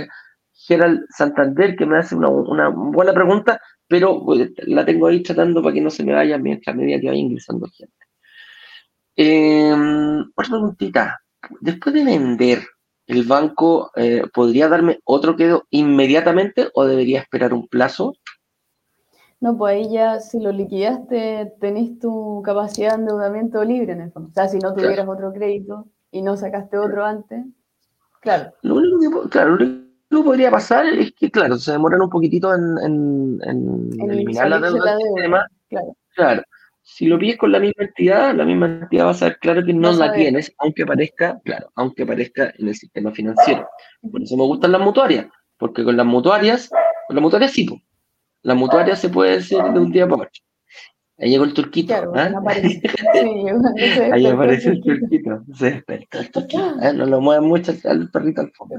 [0.66, 5.62] Gerald Santander que me hace una, una buena pregunta, pero pues, la tengo ahí tratando
[5.62, 7.94] para que no se me vaya mientras media que vaya ingresando gente.
[9.16, 9.74] Eh,
[10.34, 11.20] otra preguntita.
[11.60, 12.62] Después de vender
[13.06, 18.14] ¿el banco eh, podría darme otro quedo inmediatamente o debería esperar un plazo?
[19.40, 24.12] No, pues ahí ya si lo liquidaste, tenés tu capacidad de endeudamiento libre en el
[24.12, 24.30] fondo.
[24.30, 27.44] O sea, si no tuvieras otro crédito y no sacaste otro antes,
[28.20, 28.52] claro.
[28.62, 29.83] Lo único que, claro, lo único
[30.22, 33.40] que podría pasar es que, claro, se demoran un poquitito en,
[33.98, 34.96] eliminar la deuda.
[35.68, 35.96] Claro.
[36.14, 36.42] claro.
[36.82, 39.72] Si lo pides con la misma entidad, la misma entidad va a saber claro que
[39.72, 43.66] no la tienes, aunque parezca, claro, aunque parezca en el sistema financiero.
[44.12, 46.68] Por eso me gustan las mutuarias, porque con las mutuarias,
[47.06, 47.66] con las mutuarias sí,
[48.42, 50.42] las mutuarias se puede hacer de un día para otro.
[51.18, 51.94] Ahí llegó el turquito.
[51.94, 52.30] ¿ah?
[54.12, 55.44] Ahí aparece el turquito.
[55.54, 56.82] Se despertó el turquito.
[56.82, 56.92] ¿eh?
[56.92, 58.74] No lo mueve mucho el perrito al fondo.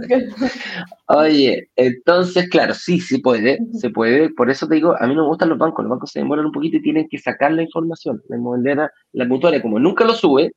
[1.07, 4.29] Oye, entonces, claro, sí, sí puede, se puede.
[4.31, 5.83] Por eso te digo, a mí no me gustan los bancos.
[5.83, 8.21] Los bancos se demoran un poquito y tienen que sacar la información.
[8.27, 10.51] La, la mutuaria, como nunca lo sube,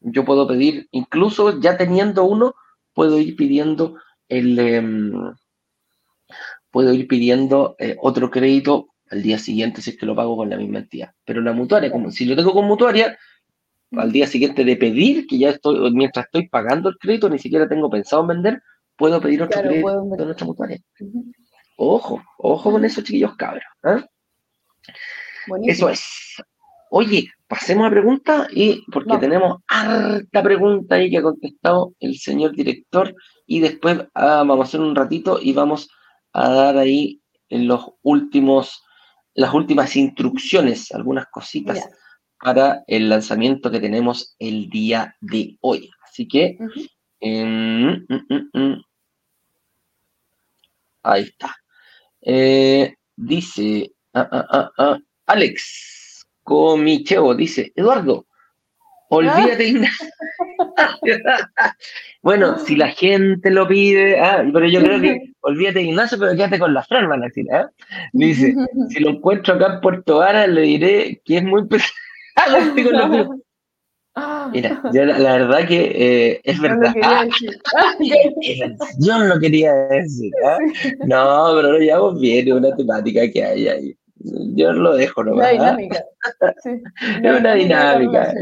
[0.00, 2.54] yo puedo pedir, incluso ya teniendo uno,
[2.94, 3.96] puedo ir pidiendo
[4.28, 4.58] el.
[4.58, 5.12] Em,
[6.72, 10.48] puedo ir pidiendo eh, otro crédito al día siguiente si es que lo pago con
[10.48, 11.10] la misma entidad.
[11.24, 13.18] Pero la mutuaria, como si lo tengo con mutuaria,
[13.92, 17.68] al día siguiente de pedir, que ya estoy, mientras estoy pagando el crédito, ni siquiera
[17.68, 18.62] tengo pensado en vender,
[18.96, 20.78] puedo pedir otro crédito de nuestra mutuaria.
[21.76, 23.64] Ojo, ojo con eso, chiquillos cabros.
[23.84, 24.02] ¿eh?
[25.64, 26.02] Eso es.
[26.90, 32.54] Oye, pasemos a pregunta y porque tenemos harta pregunta ahí que ha contestado el señor
[32.54, 33.14] director
[33.46, 35.90] y después ah, vamos a hacer un ratito y vamos
[36.32, 38.82] a dar ahí en los últimos
[39.34, 41.88] las últimas instrucciones, algunas cositas
[42.40, 45.90] para el lanzamiento que tenemos el día de hoy.
[46.04, 46.58] Así que,
[47.20, 48.84] em, mm, mm, mm,
[51.04, 51.54] ahí está.
[52.20, 58.26] Eh, dice, ah, ah, ah, Alex Comicheo, dice, Eduardo,
[59.12, 59.74] olvídate,
[62.22, 66.58] bueno, si la gente lo pide, ah, pero yo creo que olvídate Ignacio, pero quédate
[66.58, 67.66] con la Fran, van a decir, ¿eh?
[68.12, 68.54] Dice,
[68.88, 71.92] si lo encuentro acá en Puerto Vara, le diré que es muy pesado.
[74.52, 76.94] Mira, yo la, verdad que eh, es verdad.
[78.98, 80.30] yo no lo quería decir.
[80.44, 80.94] ¿eh?
[81.06, 83.96] No, pero lo llevamos bien, una temática que hay ahí.
[84.54, 85.54] Yo lo dejo nomás.
[85.54, 85.76] Una ¿ah?
[85.76, 86.04] dinámica.
[86.62, 86.82] Sí.
[87.22, 88.34] Es una dinámica.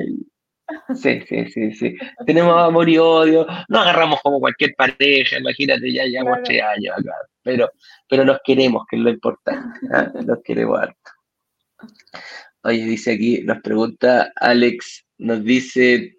[0.94, 1.96] Sí, sí, sí, sí.
[2.26, 3.46] Tenemos amor y odio.
[3.68, 7.14] No agarramos como cualquier pareja, imagínate, ya llevamos tres años acá.
[7.42, 7.70] Pero,
[8.08, 9.78] pero nos queremos, que es lo importante.
[9.92, 10.12] ¿ah?
[10.26, 11.10] Nos queremos harto.
[12.62, 16.18] Oye, dice aquí, nos pregunta Alex, nos dice,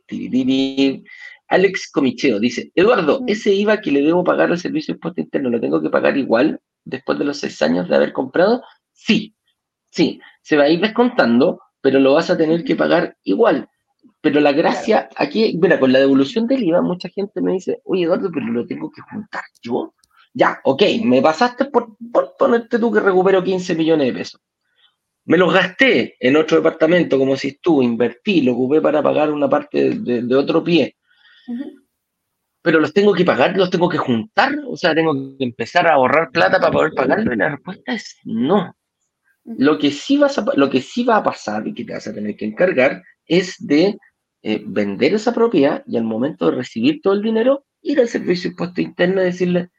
[1.48, 5.50] Alex Comicheo, dice, Eduardo, ese IVA que le debo pagar al servicio de impuesto interno,
[5.50, 8.64] ¿lo tengo que pagar igual después de los seis años de haber comprado?
[8.92, 9.36] Sí,
[9.92, 13.70] sí, se va a ir descontando, pero lo vas a tener que pagar igual.
[14.22, 18.04] Pero la gracia aquí, mira, con la devolución del IVA, mucha gente me dice, oye
[18.04, 19.96] Eduardo, pero lo tengo que juntar yo.
[20.34, 21.98] Ya, ok, me pasaste por,
[22.38, 24.42] ponerte tú que recupero 15 millones de pesos.
[25.26, 29.50] Me los gasté en otro departamento, como si estuvo, invertí, lo ocupé para pagar una
[29.50, 30.96] parte de, otro pie.
[32.62, 35.94] Pero los tengo que pagar, los tengo que juntar, o sea, tengo que empezar a
[35.94, 37.34] ahorrar plata para poder pagarlo.
[37.34, 38.76] Y la respuesta es no.
[39.44, 42.14] Lo que sí, vas lo que sí va a pasar y que te vas a
[42.14, 43.98] tener que encargar es de
[44.44, 48.50] eh, vender esa propiedad y al momento de recibir todo el dinero, ir al servicio
[48.50, 49.70] de impuesto interno y decirle,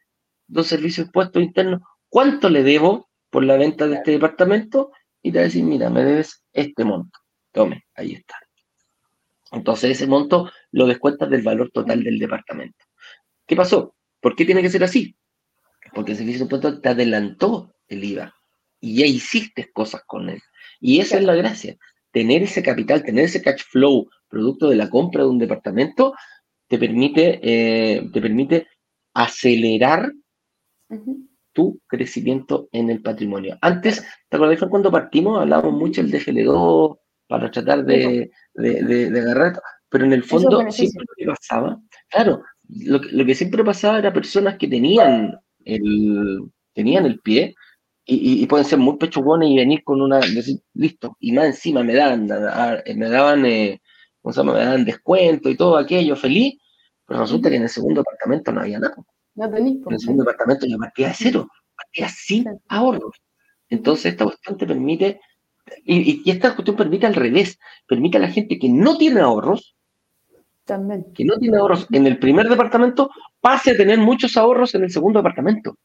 [0.46, 4.92] dos servicios de impuesto interno, ¿cuánto le debo por la venta de este departamento?
[5.20, 7.18] Y te decir, mira, me debes este monto.
[7.52, 8.36] Tome, ahí está.
[9.50, 12.84] Entonces ese monto lo descuentas del valor total del departamento.
[13.46, 13.94] ¿Qué pasó?
[14.20, 15.16] ¿Por qué tiene que ser así?
[15.92, 18.34] Porque el servicio de impuesto te adelantó el IVA
[18.80, 20.40] y ya hiciste cosas con él.
[20.80, 21.76] Y esa es la gracia
[22.12, 26.14] tener ese capital, tener ese cash flow producto de la compra de un departamento,
[26.68, 28.68] te permite, eh, te permite
[29.14, 30.12] acelerar
[31.52, 33.58] tu crecimiento en el patrimonio.
[33.60, 35.40] Antes, ¿te acuerdas cuando partimos?
[35.40, 41.14] Hablábamos mucho del DFL2 para tratar de, de, agarrar, pero en el fondo siempre lo
[41.16, 46.40] que pasaba, claro, lo, lo, que siempre pasaba era personas que tenían el,
[46.74, 47.54] tenían el pie
[48.04, 51.94] y, pueden ser muy pechugones y venir con una, decir, listo, y más encima me
[51.94, 53.80] daban, me daban, eh,
[54.24, 56.58] me daban descuento y todo aquello, feliz,
[57.06, 58.96] pero resulta que en el segundo departamento no había nada.
[59.34, 63.16] No En el segundo departamento yo partía de cero, partía sin ahorros.
[63.68, 65.20] Entonces esta cuestión te permite,
[65.84, 69.76] y, y, esta cuestión permite al revés, permite a la gente que no tiene ahorros,
[70.64, 71.12] También.
[71.14, 74.90] que no tiene ahorros en el primer departamento, pase a tener muchos ahorros en el
[74.90, 75.78] segundo departamento.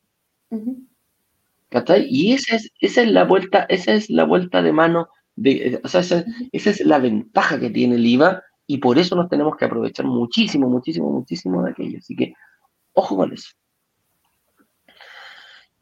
[2.09, 5.87] Y esa es, esa es la vuelta, esa es la vuelta de mano, de, o
[5.87, 9.65] sea, esa, es la ventaja que tiene el IVA y por eso nos tenemos que
[9.65, 11.99] aprovechar muchísimo, muchísimo, muchísimo de aquello.
[11.99, 12.33] Así que,
[12.93, 13.49] ojo con eso.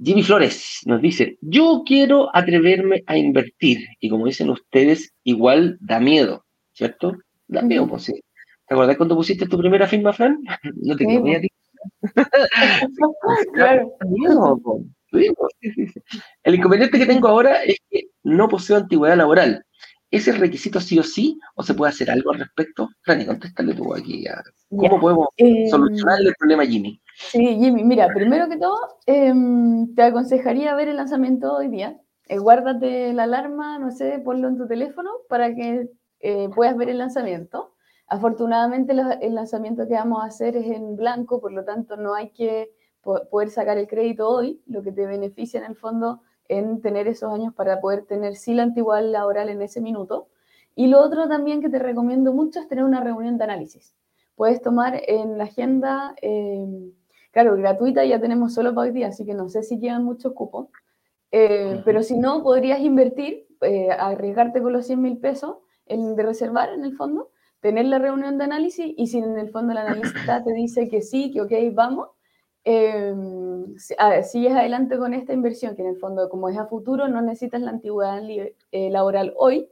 [0.03, 3.86] Jimmy Flores nos dice, yo quiero atreverme a invertir.
[3.99, 7.13] Y como dicen ustedes, igual da miedo, ¿cierto?
[7.47, 8.13] Da miedo, pues sí.
[8.67, 10.39] ¿Te acuerdas cuando pusiste tu primera firma, Fran?
[10.81, 11.47] No te sí, a ti.
[13.53, 13.95] claro.
[16.43, 19.66] El inconveniente que tengo ahora es que no poseo antigüedad laboral.
[20.11, 21.39] ¿Es el requisito sí o sí?
[21.55, 22.89] ¿O se puede hacer algo al respecto?
[23.05, 24.26] Rani, contéstale tú aquí.
[24.70, 27.01] ¿Cómo podemos eh, solucionar el problema, Jimmy?
[27.18, 31.99] Sí, Jimmy, mira, primero que todo, em, te aconsejaría ver el lanzamiento hoy día.
[32.28, 35.89] Eh, guárdate la alarma, no sé, ponlo en tu teléfono para que
[36.20, 37.76] eh, puedas ver el lanzamiento.
[38.07, 42.32] Afortunadamente, el lanzamiento que vamos a hacer es en blanco, por lo tanto, no hay
[42.32, 42.70] que
[43.05, 47.31] poder sacar el crédito hoy, lo que te beneficia en el fondo en tener esos
[47.31, 50.27] años para poder tener sí la antigüedad laboral en ese minuto.
[50.75, 53.95] Y lo otro también que te recomiendo mucho es tener una reunión de análisis.
[54.35, 56.91] Puedes tomar en la agenda, em,
[57.31, 60.33] claro, gratuita ya tenemos solo para hoy día, así que no sé si llegan muchos
[60.33, 60.67] cupos,
[61.31, 66.23] eh, pero si no, podrías invertir, eh, arriesgarte con los 100 mil pesos en, de
[66.23, 67.31] reservar en el fondo,
[67.61, 71.01] tener la reunión de análisis y si en el fondo el analista te dice que
[71.01, 72.09] sí, que ok, vamos,
[72.66, 73.13] eh,
[74.24, 77.61] sigues adelante con esta inversión, que en el fondo, como es a futuro, no necesitas
[77.61, 79.70] la antigüedad eh, laboral hoy.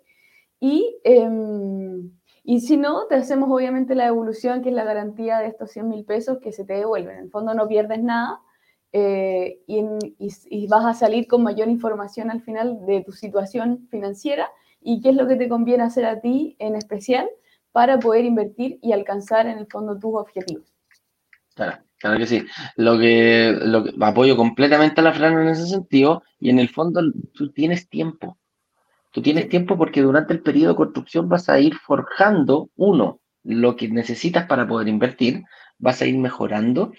[0.59, 2.11] Y, em,
[2.43, 5.87] y si no, te hacemos obviamente la devolución, que es la garantía de estos 100
[5.89, 7.17] mil pesos que se te devuelven.
[7.17, 8.41] En el fondo no pierdes nada
[8.91, 9.83] eh, y,
[10.19, 14.49] y, vas a salir con mayor información al final de tu situación financiera
[14.81, 17.29] y qué es lo que te conviene hacer a ti en especial
[17.71, 20.72] para poder invertir y alcanzar en el fondo tus objetivos.
[21.55, 21.77] Claro.
[21.99, 22.45] Claro que sí.
[22.75, 26.67] Lo que, lo que apoyo completamente a la Fran en ese sentido, y en el
[26.67, 27.01] fondo
[27.33, 28.37] tú tienes tiempo.
[29.11, 33.75] Tú tienes tiempo porque durante el periodo de construcción vas a ir forjando, uno, lo
[33.77, 35.43] que necesitas para poder invertir,
[35.79, 36.93] vas a ir mejorando.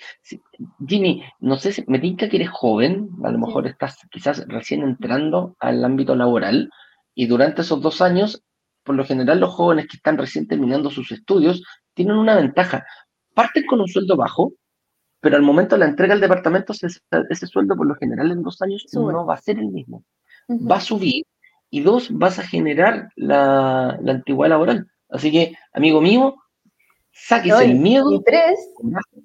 [0.87, 4.83] Jimmy, no sé si me tinca que eres joven, a lo mejor estás quizás recién
[4.83, 6.71] entrando al ámbito laboral,
[7.15, 8.43] y durante esos dos años,
[8.85, 11.63] por lo general los jóvenes que están recién terminando sus estudios
[11.95, 12.85] tienen una ventaja.
[13.35, 14.53] Parten con un sueldo bajo,
[15.21, 18.61] pero al momento de la entrega al departamento, ese, sueldo por lo general en dos
[18.63, 20.05] años no va a ser el mismo.
[20.49, 21.25] Va a subir
[21.71, 24.87] y dos, vas a generar la, la antigüedad laboral.
[25.09, 26.37] Así que, amigo mío,
[27.13, 28.13] sáquese el miedo.
[28.13, 28.59] Y tres,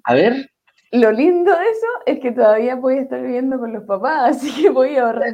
[0.04, 0.50] a ver.
[0.92, 4.70] Lo lindo de eso es que todavía puedes estar viviendo con los papás, así que
[4.70, 5.32] voy a ahorrar.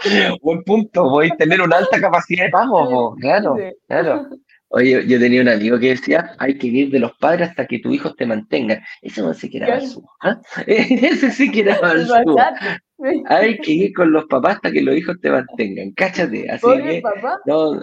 [0.42, 4.28] Buen punto, voy a tener una alta capacidad de pago, claro, claro.
[4.76, 7.78] Oye, yo tenía un amigo que decía, hay que vivir de los padres hasta que
[7.78, 8.82] tus hijos te mantengan.
[9.02, 10.04] Eso no sé qué era su.
[10.20, 10.40] ¿ah?
[10.66, 11.78] Ese sí que era
[13.28, 15.92] Hay que ir con los papás hasta que los hijos te mantengan.
[15.92, 16.50] Cáchate.
[16.50, 17.38] Así pobre papá.
[17.46, 17.82] No,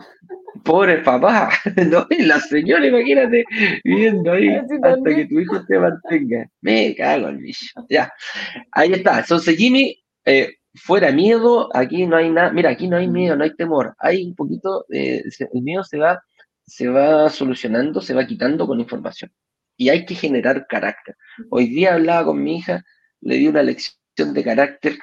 [0.66, 1.52] pobre papá.
[1.90, 3.46] No, la señora, imagínate,
[3.86, 6.46] viviendo ahí hasta que tu hijo te mantenga.
[6.60, 7.68] Me cago en bicho.
[7.90, 8.12] Ya.
[8.74, 9.20] Ahí está.
[9.20, 12.52] Entonces, Jimmy, eh, fuera miedo, aquí no hay nada.
[12.52, 13.96] Mira, aquí no hay miedo, no hay temor.
[13.98, 15.24] Hay un poquito, eh,
[15.54, 16.22] el miedo se va
[16.72, 19.32] se va solucionando, se va quitando con información.
[19.76, 21.16] Y hay que generar carácter.
[21.50, 22.84] Hoy día hablaba con mi hija,
[23.20, 24.98] le di una lección de carácter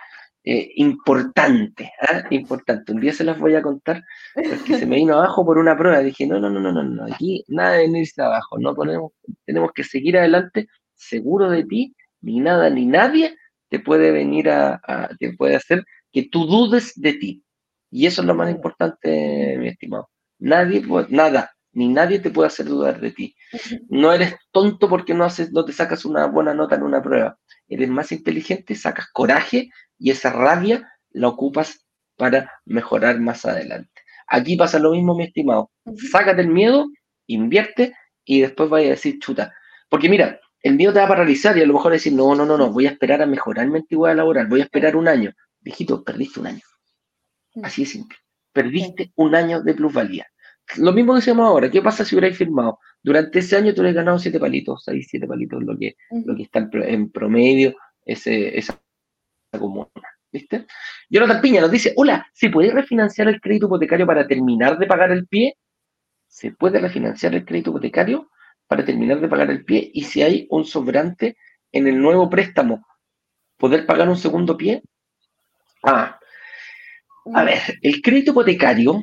[0.44, 2.24] eh, importante, ¿ah?
[2.30, 2.92] importante.
[2.92, 4.02] Un día se las voy a contar,
[4.34, 6.00] porque se me vino abajo por una prueba.
[6.00, 9.12] Dije, no, no, no, no, no, no, aquí nada de venirse abajo, no ponemos,
[9.44, 13.36] tenemos que seguir adelante, seguro de ti, ni nada ni nadie
[13.68, 14.80] te puede venir a,
[15.18, 17.44] te puede hacer que tú dudes de ti.
[17.90, 20.08] Y eso es lo más importante, mi estimado.
[20.38, 23.36] Nadie, nada, ni nadie te puede hacer dudar de ti.
[23.88, 27.38] No eres tonto porque no, haces, no te sacas una buena nota en una prueba.
[27.68, 33.92] Eres más inteligente, sacas coraje y esa rabia la ocupas para mejorar más adelante.
[34.26, 35.70] Aquí pasa lo mismo, mi estimado.
[36.10, 36.88] Sácate el miedo,
[37.28, 39.54] invierte y después vaya a decir chuta.
[39.88, 42.44] Porque mira, el miedo te va a paralizar y a lo mejor decir, no, no,
[42.44, 45.32] no, no, voy a esperar a mejorar mi antigüedad laboral, voy a esperar un año.
[45.60, 46.62] Viejito, perdiste un año.
[47.62, 48.18] Así de simple.
[48.52, 50.26] Perdiste un año de plusvalía
[50.76, 52.78] lo mismo decíamos ahora, ¿qué pasa si hubierais firmado?
[53.02, 56.42] Durante ese año tú hubieras ganado siete palitos, seis, siete palitos, lo que, lo que
[56.42, 58.80] está en promedio, ese, esa
[59.58, 59.88] comuna.
[60.30, 60.66] ¿Viste?
[61.08, 65.10] Jonathan Piña nos dice, hola, ¿se puede refinanciar el crédito hipotecario para terminar de pagar
[65.10, 65.56] el pie?
[66.26, 68.30] ¿Se puede refinanciar el crédito hipotecario
[68.66, 69.90] para terminar de pagar el pie?
[69.94, 71.38] Y si hay un sobrante
[71.72, 72.86] en el nuevo préstamo,
[73.56, 74.82] ¿poder pagar un segundo pie?
[75.82, 76.18] Ah,
[77.34, 79.02] a ver, el crédito hipotecario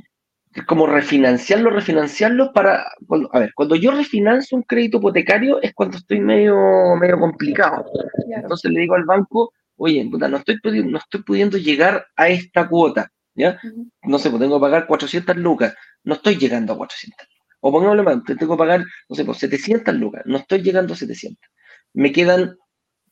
[0.63, 2.85] como refinanciarlo, refinanciarlo para,
[3.31, 6.55] a ver, cuando yo refinancio un crédito hipotecario es cuando estoy medio,
[6.99, 7.85] medio complicado.
[8.33, 12.69] Entonces le digo al banco, oye, no estoy, pudiendo, no estoy pudiendo llegar a esta
[12.69, 13.59] cuota, ¿ya?
[14.03, 17.27] No sé, pues tengo que pagar 400 lucas, no estoy llegando a 400
[17.59, 20.97] O pongámoslo más, tengo que pagar, no sé, pues 700 lucas, no estoy llegando a
[20.97, 21.37] 700.
[21.93, 22.57] Me quedan,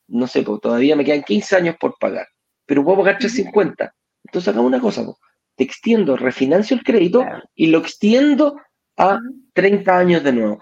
[0.08, 2.28] no sé, pues todavía me quedan 15 años por pagar,
[2.66, 3.94] pero puedo pagar 350.
[4.26, 5.18] Entonces hagamos una cosa, pues,
[5.56, 7.26] te extiendo, refinancio el crédito
[7.56, 8.58] y lo extiendo
[8.98, 9.20] a
[9.54, 10.60] 30 años de nuevo.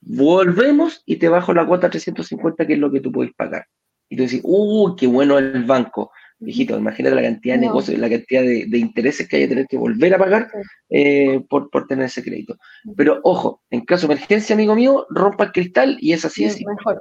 [0.00, 3.66] Volvemos y te bajo la cuota a 350, que es lo que tú puedes pagar.
[4.08, 6.12] Y tú dices, ¡uy, qué bueno el banco!
[6.38, 9.78] Hijito, imagínate la cantidad de negocios, la cantidad de, intereses que hay que tener que
[9.78, 10.48] volver a pagar
[10.90, 12.56] eh, por, tener ese crédito.
[12.94, 16.44] Pero ojo, en caso de emergencia, amigo mío, rompa el cristal y es así.
[16.44, 17.00] es mejor.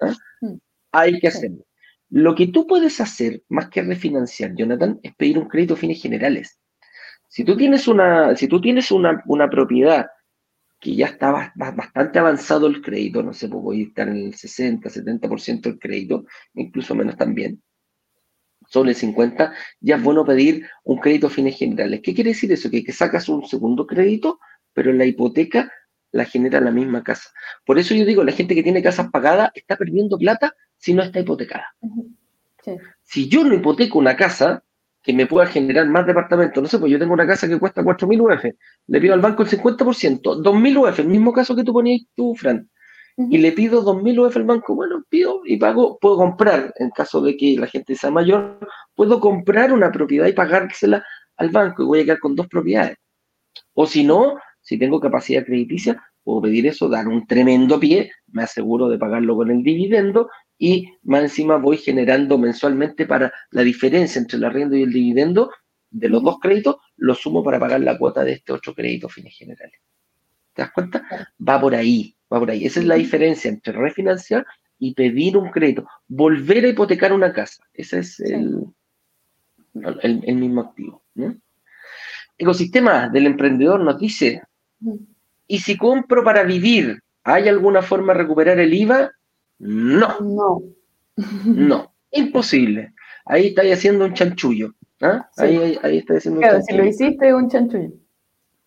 [0.92, 1.66] Hay que hacerlo.
[2.10, 6.02] Lo que tú puedes hacer, más que refinanciar, Jonathan, es pedir un crédito a fines
[6.02, 6.60] generales.
[7.36, 10.08] Si tú tienes una, si tú tienes una, una propiedad
[10.80, 15.62] que ya está bastante avanzado el crédito, no sé, a estar en el 60, 70%
[15.64, 17.62] del crédito, incluso menos también,
[18.70, 22.00] sobre el 50, ya es bueno pedir un crédito a fines generales.
[22.02, 22.72] ¿Qué quiere decir eso?
[22.72, 24.40] Que, que sacas un segundo crédito,
[24.72, 25.70] pero la hipoteca
[26.14, 27.32] la genera la misma casa.
[27.66, 31.04] Por eso yo digo, la gente que tiene casas pagadas está perdiendo plata si no
[31.04, 31.76] está hipotecada.
[33.04, 34.64] Si yo no hipoteco una casa,
[35.06, 36.64] que me pueda generar más departamentos.
[36.64, 38.46] No sé, pues yo tengo una casa que cuesta 4.000 UF,
[38.88, 42.34] le pido al banco el 50%, 2.000 UF, el mismo caso que tú ponías tú,
[42.36, 42.68] Fran,
[43.18, 47.22] y le pido 2.000 UF al banco, bueno, pido y pago, puedo comprar, en caso
[47.22, 48.58] de que la gente sea mayor,
[48.96, 51.04] puedo comprar una propiedad y pagársela
[51.38, 52.98] al banco y voy a quedar con dos propiedades.
[53.74, 58.42] O si no, si tengo capacidad crediticia, puedo pedir eso, dar un tremendo pie, me
[58.42, 64.20] aseguro de pagarlo con el dividendo y más encima voy generando mensualmente para la diferencia
[64.20, 65.52] entre el arriendo y el dividendo
[65.90, 69.38] de los dos créditos, lo sumo para pagar la cuota de este otro crédito fines
[69.38, 69.80] generales.
[70.54, 71.34] ¿Te das cuenta?
[71.48, 72.66] Va por ahí, va por ahí.
[72.66, 74.46] Esa es la diferencia entre refinanciar
[74.80, 75.88] y pedir un crédito.
[76.08, 77.64] Volver a hipotecar una casa.
[77.74, 78.66] Ese es el,
[80.02, 81.04] el, mismo activo.
[82.38, 84.42] Ecosistema del emprendedor nos dice,
[85.48, 89.12] ¿y si compro para vivir, hay alguna forma de recuperar el IVA?
[89.60, 90.20] No.
[90.22, 90.64] No.
[91.46, 91.94] No.
[92.12, 92.94] Imposible.
[93.26, 94.74] Ahí estáis haciendo un chanchullo.
[95.02, 95.28] ¿ah?
[95.38, 96.64] Ahí, ahí, haciendo un chanchullo.
[96.68, 97.94] si lo hiciste, un chanchullo.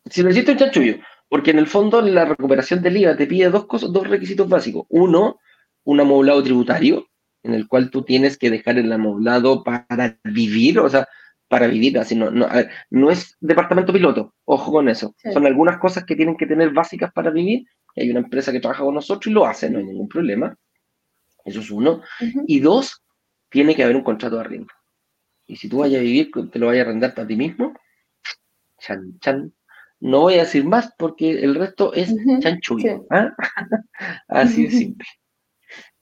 [0.07, 0.97] Si lo hiciste, un chanchullo.
[1.29, 4.87] Porque en el fondo la recuperación del IVA te pide dos cosas, dos requisitos básicos.
[4.89, 5.39] Uno,
[5.85, 7.07] un amoblado tributario,
[7.43, 11.07] en el cual tú tienes que dejar el amoblado para vivir, o sea,
[11.49, 12.47] para vivir, así no, no,
[12.91, 15.15] no es departamento piloto, ojo con eso.
[15.33, 17.65] Son algunas cosas que tienen que tener básicas para vivir.
[17.97, 20.55] Hay una empresa que trabaja con nosotros y lo hace, no hay ningún problema.
[21.49, 22.03] Eso es uno.
[22.47, 23.03] Y dos,
[23.51, 24.73] tiene que haber un contrato de arriendo.
[25.47, 27.75] Y si tú vayas a vivir, te lo vayas a arrendar para ti mismo,
[28.79, 29.53] chan, chan.
[30.01, 33.07] No voy a decir más porque el resto es chanchullo.
[33.11, 33.35] ¿ah?
[34.29, 35.07] Así de simple.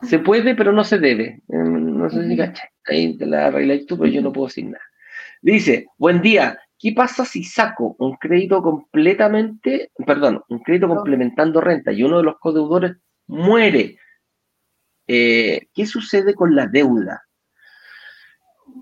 [0.02, 1.42] Se puede, pero no se debe.
[1.48, 2.68] Mm, no sé si cachai.
[2.86, 4.84] Ahí te la arregláis tú, pero yo no puedo decir nada.
[5.40, 6.58] Dice, buen día.
[6.78, 12.24] ¿Qué pasa si saco un crédito completamente, perdón, un crédito complementando renta y uno de
[12.24, 13.96] los codeudores muere?
[15.06, 17.22] Eh, ¿Qué sucede con la deuda?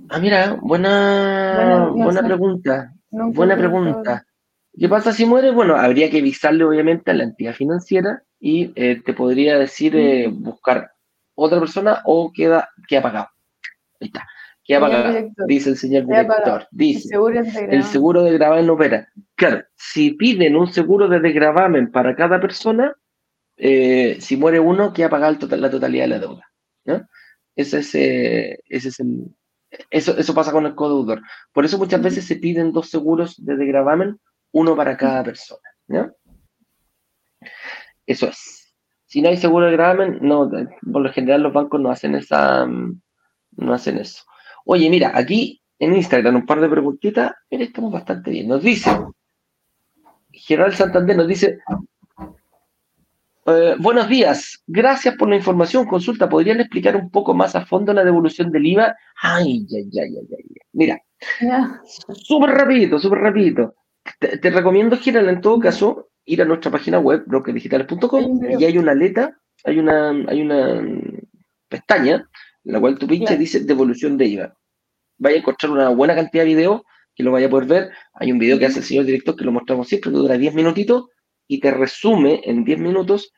[0.08, 2.92] Ah, mira, buena, buena pregunta.
[3.10, 4.24] buena pregunta.
[4.76, 5.50] ¿Qué pasa si muere?
[5.50, 10.28] Bueno, habría que avisarle obviamente a la entidad financiera y eh, te podría decir eh,
[10.28, 10.90] buscar
[11.34, 13.28] otra persona o queda, queda pagado.
[14.00, 14.26] Ahí está.
[14.64, 16.66] Queda pagado, dice el señor director.
[16.70, 17.16] Dice,
[17.68, 19.08] el seguro de gravamen opera.
[19.34, 22.96] Claro, si piden un seguro de desgravamen para cada persona,
[23.56, 26.50] eh, si muere uno, queda pagada la totalidad de la deuda.
[27.56, 29.34] Ese es, eh, ese es el,
[29.90, 31.22] eso, eso pasa con el codeudor.
[31.52, 34.18] Por eso muchas veces se piden dos seguros de desgravamen,
[34.52, 35.60] uno para cada persona.
[38.06, 38.74] Eso es.
[39.06, 40.50] Si no hay seguro de gravamen, no,
[40.92, 44.24] por lo general los bancos no hacen esa, no hacen eso.
[44.64, 48.48] Oye, mira, aquí en Instagram un par de preguntitas, mira, estamos bastante bien.
[48.48, 48.90] Nos dice,
[50.32, 51.58] Gerald Santander nos dice,
[53.46, 55.86] eh, buenos días, gracias por la información.
[55.86, 58.96] Consulta, ¿podrían explicar un poco más a fondo la devolución del IVA?
[59.20, 60.44] Ay, ay, ay, ay, ay.
[60.72, 61.02] Mira,
[62.12, 63.74] súper rapidito, súper rapidito.
[64.18, 68.94] Te, recomiendo, Giral, en todo caso, ir a nuestra página web, brokerdigitales.com, y hay una
[68.94, 70.82] letra, hay una, hay una
[71.68, 72.28] pestaña,
[72.64, 74.56] en la cual tu pinche dice devolución de IVA.
[75.18, 76.82] vaya a encontrar una buena cantidad de videos
[77.14, 77.90] que lo vaya a poder ver.
[78.14, 80.54] Hay un video que hace el señor director que lo mostramos siempre, que dura 10
[80.54, 81.04] minutitos
[81.46, 83.32] y te resume en 10 minutos,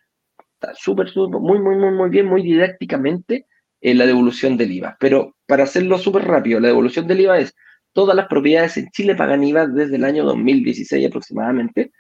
[0.75, 3.47] súper, muy, muy, muy, muy bien, muy didácticamente,
[3.81, 4.97] eh, la devolución del IVA.
[4.99, 7.55] Pero para hacerlo súper rápido, la devolución del IVA es
[7.93, 11.93] todas las propiedades en Chile pagan IVA desde el año 2016 aproximadamente.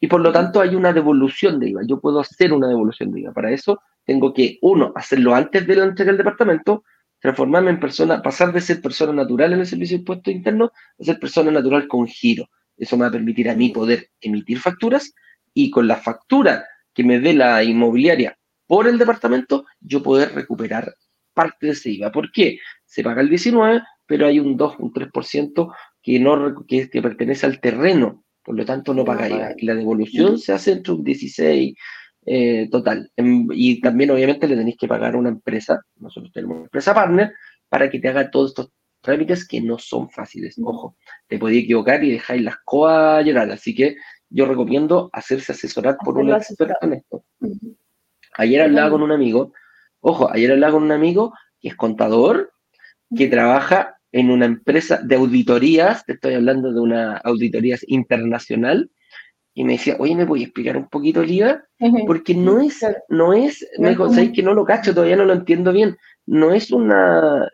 [0.00, 1.82] Y por lo tanto hay una devolución de IVA.
[1.86, 3.32] Yo puedo hacer una devolución de IVA.
[3.32, 6.84] Para eso tengo que, uno, hacerlo antes de la entrega del departamento,
[7.20, 10.70] transformarme en persona, pasar de ser persona natural en el servicio de impuestos internos
[11.00, 12.48] a ser persona natural con giro.
[12.76, 15.12] Eso me va a permitir a mí poder emitir facturas
[15.52, 20.94] y con la factura que me dé la inmobiliaria por el departamento, yo poder recuperar
[21.32, 22.10] parte de ese IVA.
[22.10, 22.58] ¿Por qué?
[22.84, 27.46] Se paga el 19, pero hay un 2, un 3% que, no, que, que pertenece
[27.46, 29.54] al terreno por lo tanto no paga IVA.
[29.56, 31.74] Y la devolución se hace entre un 16
[32.26, 33.10] eh, total.
[33.16, 36.94] Em, y también obviamente le tenéis que pagar a una empresa, nosotros tenemos una empresa
[36.94, 37.32] partner,
[37.68, 38.70] para que te haga todos estos
[39.04, 40.56] trámites que no son fáciles.
[40.62, 40.96] Ojo,
[41.28, 43.50] te podéis equivocar y dejáis las coas llorar.
[43.52, 43.96] Así que
[44.28, 47.24] yo recomiendo hacerse asesorar por un experto en esto.
[48.36, 49.52] Ayer hablaba con un amigo,
[50.00, 52.52] ojo, ayer hablaba con un amigo que es contador,
[53.16, 58.90] que trabaja en una empresa de auditorías, te estoy hablando de una auditoría internacional,
[59.54, 61.64] y me decía, oye, ¿me voy a explicar un poquito el IVA?
[62.06, 65.72] Porque no es, no es, me dijo, que no lo cacho, todavía no lo entiendo
[65.72, 65.96] bien.
[66.26, 67.48] No es una,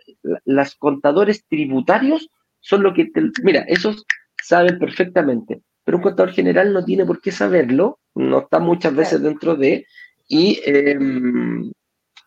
[0.45, 3.11] las contadores tributarios son lo que,
[3.43, 4.05] mira, esos
[4.43, 9.23] saben perfectamente, pero un contador general no tiene por qué saberlo, no está muchas veces
[9.23, 9.87] dentro de,
[10.29, 11.73] y em,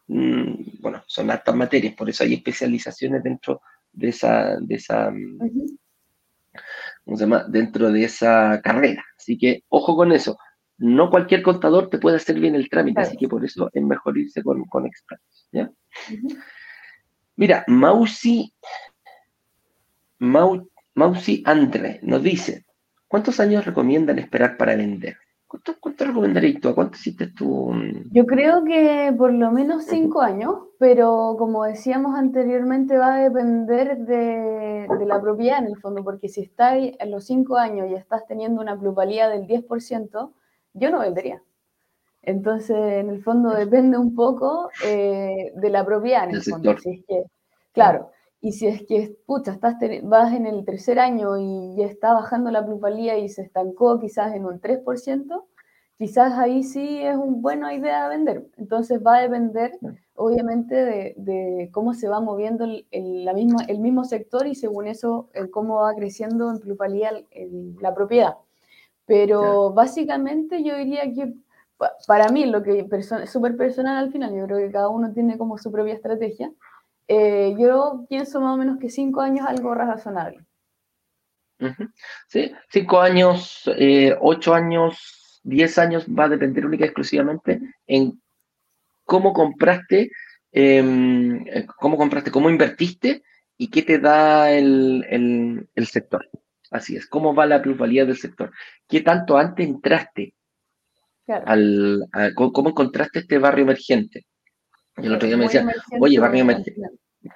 [0.08, 3.62] mm, bueno, son altas materias, por eso hay especializaciones dentro
[3.94, 5.12] de esa, de esa,
[7.04, 7.46] ¿cómo se llama?
[7.48, 9.06] Dentro de esa carrera.
[9.18, 10.38] Así que ojo con eso.
[10.84, 14.18] No cualquier contador te puede hacer bien el trámite, así que por eso es mejor
[14.18, 15.48] irse con, con expertos.
[15.50, 15.72] ¿ya?
[17.38, 18.54] Mira, Mausi,
[20.20, 22.66] Mausi Andre nos dice,
[23.08, 25.16] ¿cuántos años recomiendan esperar para vender?
[25.48, 26.76] ¿Cuánto, cuánto recomendarías tú?
[26.76, 27.72] cuánto hiciste tú?
[28.12, 34.00] Yo creo que por lo menos cinco años, pero como decíamos anteriormente, va a depender
[34.00, 38.28] de, la propiedad en el fondo, porque si estás en los cinco años y estás
[38.28, 40.34] teniendo una plusvalía del 10%,
[40.74, 41.42] yo no vendería.
[42.22, 46.74] Entonces, en el fondo depende un poco eh, de la propiedad en el, fondo.
[47.74, 52.14] claro, y si es que, pucha, estás vas en el tercer año y ya está
[52.14, 55.44] bajando la plusvalía y se estancó quizás en un 3%,
[55.98, 58.48] quizás ahí sí es una buena idea vender.
[58.58, 59.78] Entonces va a depender,
[60.16, 60.76] obviamente,
[61.18, 65.82] de, cómo se va moviendo el, la misma, el mismo sector y según eso, cómo
[65.82, 67.12] va creciendo en plusvalía
[67.82, 68.36] la propiedad.
[69.06, 71.34] Pero básicamente yo diría que
[72.08, 75.38] para mí, lo que es súper personal al final, yo creo que cada uno tiene
[75.38, 76.52] como su propia estrategia.
[77.08, 80.40] Eh, yo pienso más o menos que cinco años algo razonable.
[82.28, 88.22] Sí, cinco años, eh, ocho años, 10 años va a depender única y exclusivamente en
[89.06, 90.12] cómo compraste,
[90.52, 93.24] em, eh, cómo compraste, cómo invertiste
[93.58, 96.28] y qué te da el, sector.
[96.74, 98.52] Así es, cómo va la plusvalía del sector.
[98.88, 100.34] ¿Qué tanto antes entraste?
[101.28, 102.04] Al,
[102.36, 104.26] ¿Cómo encontraste este barrio emergente?
[104.98, 105.66] Y el otro día me decía,
[106.00, 106.76] oye, barrio emergente.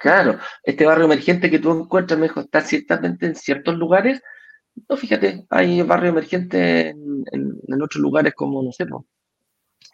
[0.00, 4.20] Claro, este barrio emergente que tú encuentras, me dijo, está ciertamente en ciertos lugares,
[4.88, 8.86] no, fíjate, hay barrio emergente en, otros lugares como, no sé,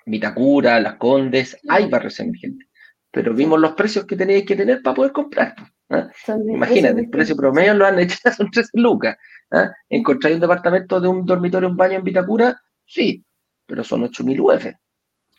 [0.07, 2.69] Vitacura, Las Condes, hay barrios emergentes.
[3.11, 5.55] Pero vimos los precios que tenéis que tener para poder comprar.
[5.91, 6.09] ¿Ah?
[6.49, 9.17] Imagínate, el precio promedio lo han hecho, son 13 lucas.
[9.51, 9.73] ¿ah?
[9.89, 12.61] ¿Encontráis un departamento de un dormitorio, un baño en Vitacura?
[12.87, 13.25] Sí,
[13.67, 14.67] pero son 8.000 UF.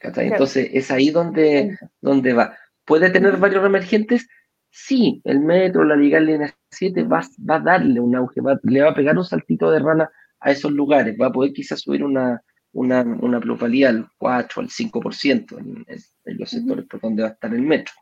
[0.02, 2.56] Entonces es ahí donde, donde va.
[2.86, 4.28] ¿Puede tener barrios emergentes?
[4.70, 8.90] Sí, el metro, la Liga Línea 7 va, va, a darle un auge, le va
[8.90, 12.42] a pegar un saltito de rana a esos lugares, va a poder quizás subir una,
[12.74, 17.54] una, una al 4, al 5% en, en los sectores por donde va a estar
[17.54, 17.94] el metro.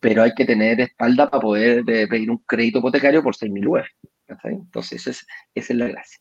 [0.00, 3.86] Pero hay que tener espalda para poder eh, pedir un crédito hipotecario por 6.000 UF.
[4.44, 6.20] Entonces, esa es, la gracia.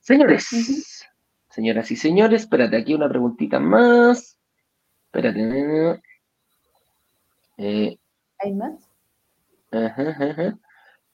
[0.00, 1.06] Señores,
[1.50, 4.38] señoras y señores, espérate, aquí una preguntita más.
[5.06, 6.00] Espérate.
[7.56, 7.98] Eh,
[8.38, 8.88] ¿Hay más?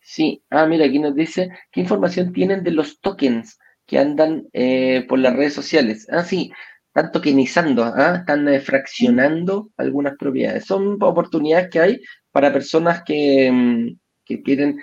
[0.00, 5.04] Sí, ah, mira, aquí nos dice, ¿qué información tienen de los tokens que andan eh,
[5.08, 6.06] por las redes sociales?
[6.11, 6.52] Ah, sí,
[6.95, 8.16] están tokenizando, ¿ah?
[8.18, 10.64] están eh, fraccionando algunas propiedades.
[10.64, 12.01] Son oportunidades que hay
[12.32, 14.78] para personas que, mm, que quieren...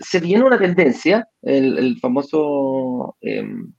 [0.00, 3.16] Se viene una tendencia, el, famoso...
[3.20, 3.72] Em,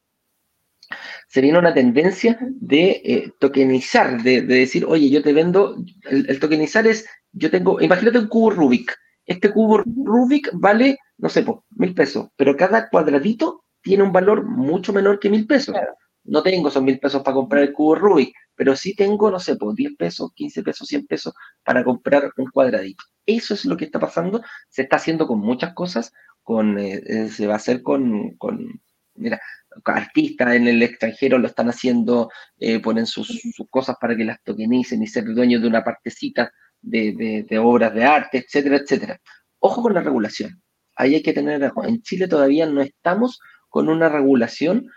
[1.27, 5.75] se viene una tendencia de eh, tokenizar, de, decir, oye, yo te vendo,
[6.09, 8.95] el, tokenizar es, yo tengo, imagínate un cubo Rubik,
[9.27, 11.45] este cubo Rubik vale, no sé,
[11.75, 15.75] mil pesos, pero cada cuadradito tiene un valor mucho menor que mil pesos.
[16.23, 19.55] No tengo esos mil pesos para comprar el cubo Rubik, pero sí tengo, no sé,
[19.55, 23.03] pues 10 pesos, 15 pesos, 100 pesos para comprar un cuadradito.
[23.25, 26.11] Eso es lo que está pasando, se está haciendo con muchas cosas,
[26.43, 28.81] con, eh, eh, se va a hacer con, con,
[29.15, 29.39] mira,
[29.85, 35.01] artistas en el extranjero lo están haciendo, eh, ponen sus, cosas para que las tokenicen
[35.03, 36.51] y ser dueños de una partecita
[36.81, 39.21] de, de, obras de arte, etcétera, etcétera.
[39.59, 40.61] Ojo con la regulación.
[40.95, 43.39] Ahí hay que tener, en Chile todavía no estamos
[43.69, 44.89] con una regulación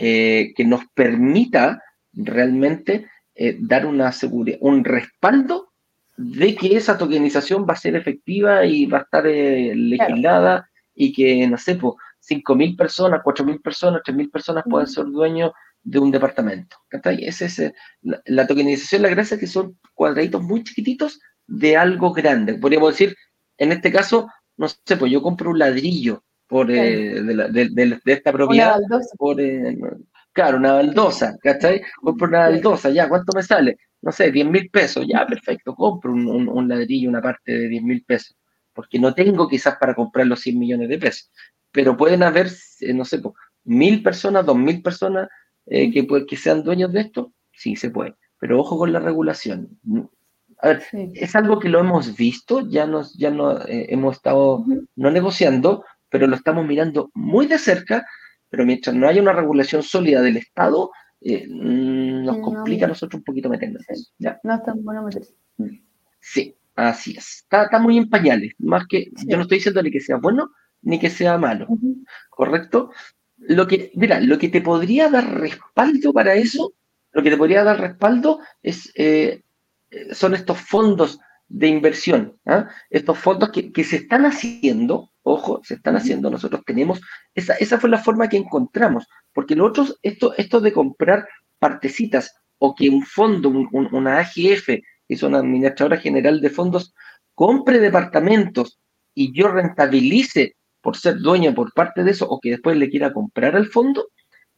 [0.00, 1.82] que nos permita
[2.12, 5.72] realmente eh, dar una seguridad, un respaldo
[6.16, 11.12] de que esa tokenización va a ser efectiva y va a estar eh, legislada y
[11.12, 11.94] que, no sé, pues,
[12.28, 16.76] 5.000 personas, 4.000 personas, 3.000 personas pueden ser dueños de un departamento.
[16.90, 17.72] Ese es, eh,
[18.02, 22.54] la, tokenización, la gracia es que son cuadraditos muy chiquititos de algo grande.
[22.58, 23.16] Podríamos decir,
[23.56, 24.28] en este caso,
[24.58, 28.80] no sé, pues yo compro un ladrillo por, de, esta propiedad
[29.16, 29.40] por,
[30.32, 31.82] Claro, una baldosa, ¿cachai?
[32.00, 33.78] Compro una baldosa, ya, ¿cuánto me sale?
[34.00, 38.04] No sé, 10 mil pesos, ya, perfecto, compro un, ladrillo, una parte de 10 mil
[38.04, 38.36] pesos,
[38.72, 41.30] porque no tengo quizás para comprar los 100 millones de pesos,
[41.72, 42.48] pero pueden haber,
[42.80, 43.20] eh, no sé,
[43.64, 45.28] mil personas, dos mil personas
[45.66, 49.78] eh, que, que sean dueños de esto, sí se puede, pero ojo con la regulación.
[50.62, 50.82] A ver,
[51.14, 55.84] es algo que lo hemos visto, ya nos, ya no eh, hemos estado no negociando,
[56.10, 58.04] pero lo estamos mirando muy de cerca
[58.50, 60.90] pero mientras no haya una regulación sólida del Estado,
[61.20, 63.84] eh, mm, nos complica a nosotros un poquito meternos.
[64.18, 65.34] No es tan bueno meterse.
[65.56, 65.78] Mm.
[66.18, 67.46] Sí, así es.
[67.48, 68.52] Está, muy en pañales.
[68.58, 70.50] Más que, yo no estoy diciendo ni que sea bueno
[70.82, 71.68] ni que sea malo.
[72.28, 72.90] ¿Correcto?
[73.36, 76.72] Lo que, mira, lo que te podría dar respaldo para eso,
[77.12, 79.42] lo que te podría dar respaldo es, eh,
[80.12, 82.68] son estos fondos de inversión, ¿ah?
[82.88, 87.00] estos fondos que, que, se están haciendo, ojo, se están haciendo, nosotros tenemos,
[87.34, 91.28] esa, esa fue la forma que encontramos, porque nosotros, esto, esto de comprar
[91.58, 96.94] partecitas o que un fondo, una AGF, que es una administradora general de fondos,
[97.34, 98.78] compre departamentos
[99.14, 103.12] y yo rentabilice por ser dueña por parte de eso o que después le quiera
[103.12, 104.08] comprar al fondo,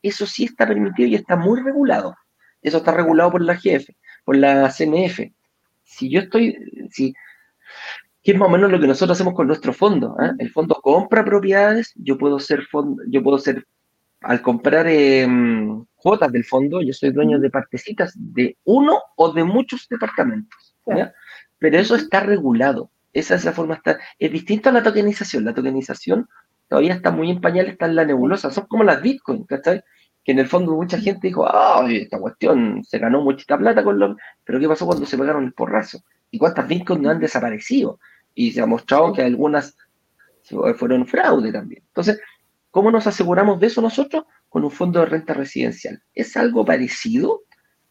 [0.03, 2.17] eso sí está permitido y está muy regulado.
[2.61, 3.89] Eso está regulado por la AGF,
[4.25, 5.21] por la CMF
[5.93, 6.57] si yo estoy,
[6.91, 7.15] si,
[8.23, 10.17] que es más o menos lo que nosotros hacemos con nuestro fondo.
[10.23, 10.31] ¿eh?
[10.39, 13.67] El fondo compra propiedades, yo puedo ser fondo, yo puedo ser,
[14.21, 19.43] al comprar em, cuotas del fondo, yo soy dueño de partecitas de uno o de
[19.45, 20.77] muchos departamentos.
[21.59, 22.91] Pero eso está regulado.
[23.13, 25.45] Esa es la forma, está, es distinto a la tokenización.
[25.45, 26.29] La tokenización
[26.69, 28.51] todavía está muy en pañal, está en la nebulosa.
[28.51, 29.83] Son como las bitcoins, ¿cachai?
[30.25, 33.99] que en el fondo mucha gente dijo, ah, esta cuestión se ganó muchita plata con
[33.99, 34.17] lo...
[34.45, 36.05] Pero ¿qué pasó cuando se pagaron el porrazo?
[36.31, 37.99] ¿Y cuántas bitcoins no han desaparecido?
[38.35, 39.77] Y se ha mostrado que algunas
[40.77, 41.83] fueron fraude también.
[41.87, 42.21] Entonces,
[42.71, 44.25] ¿cómo nos aseguramos de eso nosotros?
[44.49, 46.03] Con un fondo de renta residencial.
[46.15, 47.43] Es algo parecido,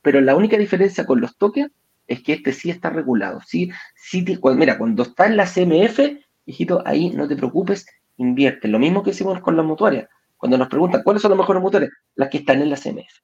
[0.02, 1.72] pero la única diferencia con los tokens
[2.08, 3.40] es que este sí está regulado.
[3.46, 6.00] Sí, sí, mira, cuando está en la CMF,
[6.46, 7.86] hijito, ahí no te preocupes,
[8.18, 8.68] invierte.
[8.68, 10.10] Lo mismo que hicimos con las mutuarias
[10.42, 13.20] cuando nos preguntan cuáles son los mejores motores, las que están en la CMF.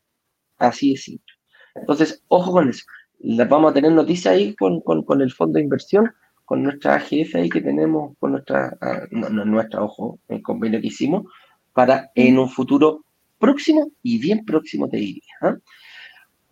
[0.60, 1.34] Así es simple.
[1.74, 2.84] Entonces, ojo con eso.
[3.18, 4.84] Las vamos a tener noticias ahí con,
[5.22, 6.14] el fondo de inversión,
[6.48, 10.88] con nuestra AGF ahí que tenemos, con nuestra, ah, no, nuestra, ojo, el convenio que
[10.88, 11.26] hicimos,
[11.74, 13.04] para en un futuro
[13.38, 15.34] próximo y bien próximo, te diría.
[15.42, 15.58] ¿ah?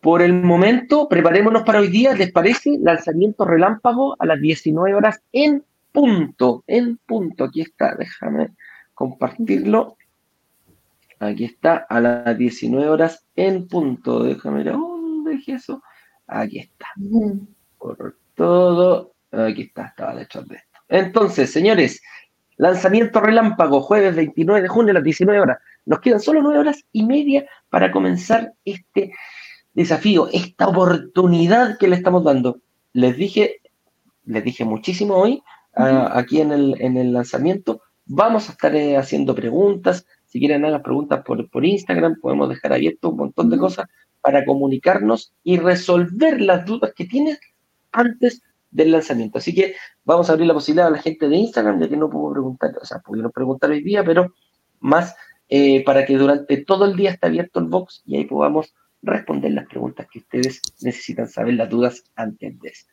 [0.01, 2.77] Por el momento, preparémonos para hoy día, ¿les parece?
[2.77, 5.63] Lanzamiento relámpago a las 19 horas en
[5.93, 7.45] punto, en punto.
[7.45, 8.49] Aquí está, déjame
[8.93, 9.95] compartirlo.
[11.19, 14.23] Aquí está, a las 19 horas en punto.
[14.25, 15.81] Déjame ver, ¿dónde dejé eso?
[16.27, 16.87] Aquí está.
[17.77, 19.14] Por todo.
[19.43, 20.79] Aquí está, estaba detrás de esto.
[20.87, 22.01] Entonces, señores,
[22.57, 25.57] lanzamiento relámpago, jueves 29 de junio a las 19 horas.
[25.85, 29.11] Nos quedan solo 9 horas y media para comenzar este
[29.73, 32.59] desafío, esta oportunidad que le estamos dando.
[32.93, 33.61] Les dije,
[34.25, 35.43] les dije muchísimo hoy,
[35.75, 37.81] ah, aquí en el, en el lanzamiento.
[38.05, 42.73] Vamos a estar eh, haciendo preguntas, si quieren hagan preguntas por, por Instagram, podemos dejar
[42.73, 43.87] abierto un montón de cosas
[44.21, 47.37] para comunicarnos y resolver las dudas que tienen
[47.91, 48.41] antes
[48.71, 49.37] del lanzamiento.
[49.37, 52.09] Así que vamos a abrir la posibilidad a la gente de Instagram, ya que no
[52.09, 54.33] puedo preguntar, o sea, pudieron preguntar hoy día, pero
[54.79, 55.15] más
[55.49, 59.51] eh, para que durante todo el día esté abierto el box y ahí podamos responder
[59.51, 62.85] las preguntas que ustedes necesitan saber, las dudas antes de eso.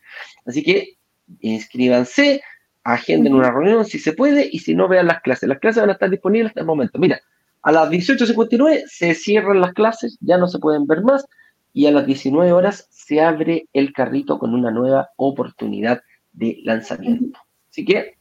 [0.44, 0.98] Así que
[1.40, 2.42] inscríbanse,
[2.84, 5.48] agenden una reunión si se puede y si no, vean las clases.
[5.48, 6.98] Las clases van a estar disponibles hasta el momento.
[6.98, 7.20] Mira,
[7.62, 11.26] a las 18.59 se cierran las clases, ya no se pueden ver más,
[11.72, 17.38] y a las 19 horas se abre el carrito con una nueva oportunidad de lanzamiento.
[17.70, 18.16] Así que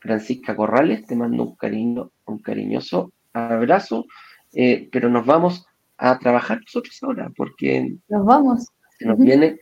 [0.00, 4.04] Francisca Corrales, te mando un cariño, un cariñoso abrazo,
[4.52, 5.66] eh, pero nos vamos
[5.96, 8.68] a trabajar nosotros ahora, porque nos vamos.
[8.98, 9.58] Se nos viene,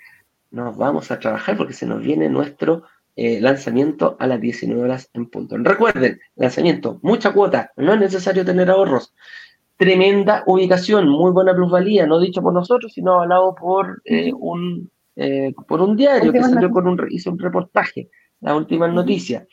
[0.51, 2.83] nos vamos a trabajar porque se nos viene nuestro
[3.15, 5.57] eh, lanzamiento a las 19 horas en punto.
[5.59, 9.15] Recuerden, lanzamiento, mucha cuota, no es necesario tener ahorros.
[9.83, 14.91] Tremenda ubicación, muy buena plusvalía, no dicho por nosotros, sino hablado por eh, un
[15.67, 18.09] por un diario que salió con un, hizo un reportaje,
[18.41, 19.47] la última noticia.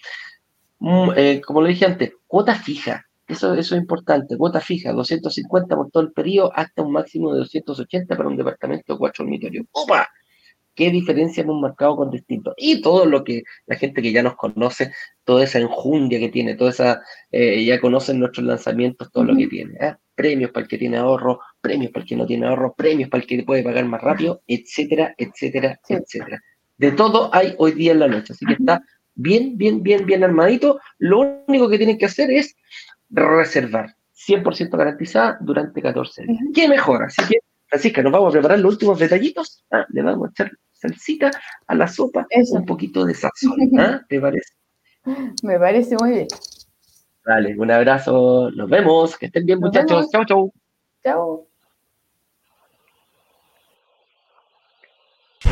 [0.80, 1.10] Mm,
[1.46, 6.04] como lo dije antes, cuota fija, eso, eso es importante, cuota fija, 250 por todo
[6.04, 9.66] el periodo, hasta un máximo de 280 para un departamento de cuatro dormitorios.
[9.72, 10.08] ¡Opa!
[10.80, 12.54] ¿Qué diferencia hemos marcado con distintos?
[12.56, 14.94] Y todo lo que la gente que ya nos conoce,
[15.26, 17.02] toda esa enjundia que tiene, toda esa,
[17.32, 19.74] eh, ya conocen nuestros lanzamientos, todo lo que tiene.
[19.80, 19.96] ¿eh?
[20.20, 23.22] Premios para el que tiene ahorro, premios para el que no tiene ahorro, premios para
[23.22, 26.44] el que puede pagar más rápido, etcétera, etcétera, etcétera.
[26.78, 28.84] De todo hay hoy día en la noche, así que está
[29.16, 30.82] bien, bien, bien, bien armadito.
[30.98, 32.54] Lo único que tienen que hacer es
[33.10, 33.96] reservar,
[34.28, 36.38] 100% garantizada durante 14 días.
[36.54, 37.04] ¿Qué mejor?
[37.04, 37.38] Así que,
[37.68, 39.64] Francisca, nos vamos a preparar los últimos detallitos.
[39.72, 41.32] Ah, le vamos a echar salsita
[41.66, 43.80] a la sopa, un poquito de sazón.
[43.80, 44.02] ¿ah?
[44.10, 44.52] ¿Te parece?
[45.44, 46.28] Me parece muy bien.
[47.30, 48.50] Vale, un abrazo.
[48.56, 49.16] Nos vemos.
[49.16, 50.10] Que estén bien, muchachos.
[50.12, 50.52] Chao, chao.
[51.04, 51.46] Chao.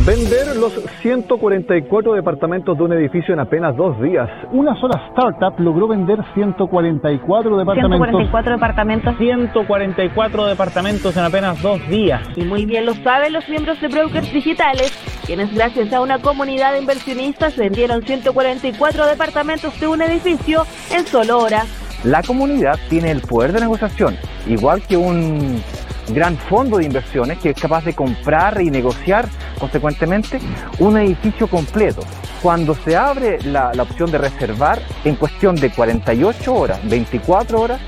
[0.07, 4.27] Vender los 144 departamentos de un edificio en apenas dos días.
[4.53, 8.07] Una sola startup logró vender 144 departamentos.
[8.07, 9.17] 144 departamentos.
[9.17, 12.21] 144 departamentos en apenas dos días.
[12.35, 14.91] Y muy bien lo saben los miembros de Brokers Digitales,
[15.27, 21.39] quienes gracias a una comunidad de inversionistas vendieron 144 departamentos de un edificio en solo
[21.39, 21.67] horas.
[22.05, 24.17] La comunidad tiene el poder de negociación,
[24.47, 25.61] igual que un
[26.09, 29.27] gran fondo de inversiones que es capaz de comprar y negociar
[29.59, 30.39] consecuentemente
[30.79, 32.03] un edificio completo.
[32.41, 37.81] Cuando se abre la, opción de reservar, en cuestión de 48 horas, 24 horas,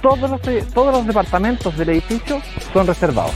[0.00, 0.40] todos los,
[0.72, 2.40] todos los departamentos del edificio
[2.72, 3.34] son reservados.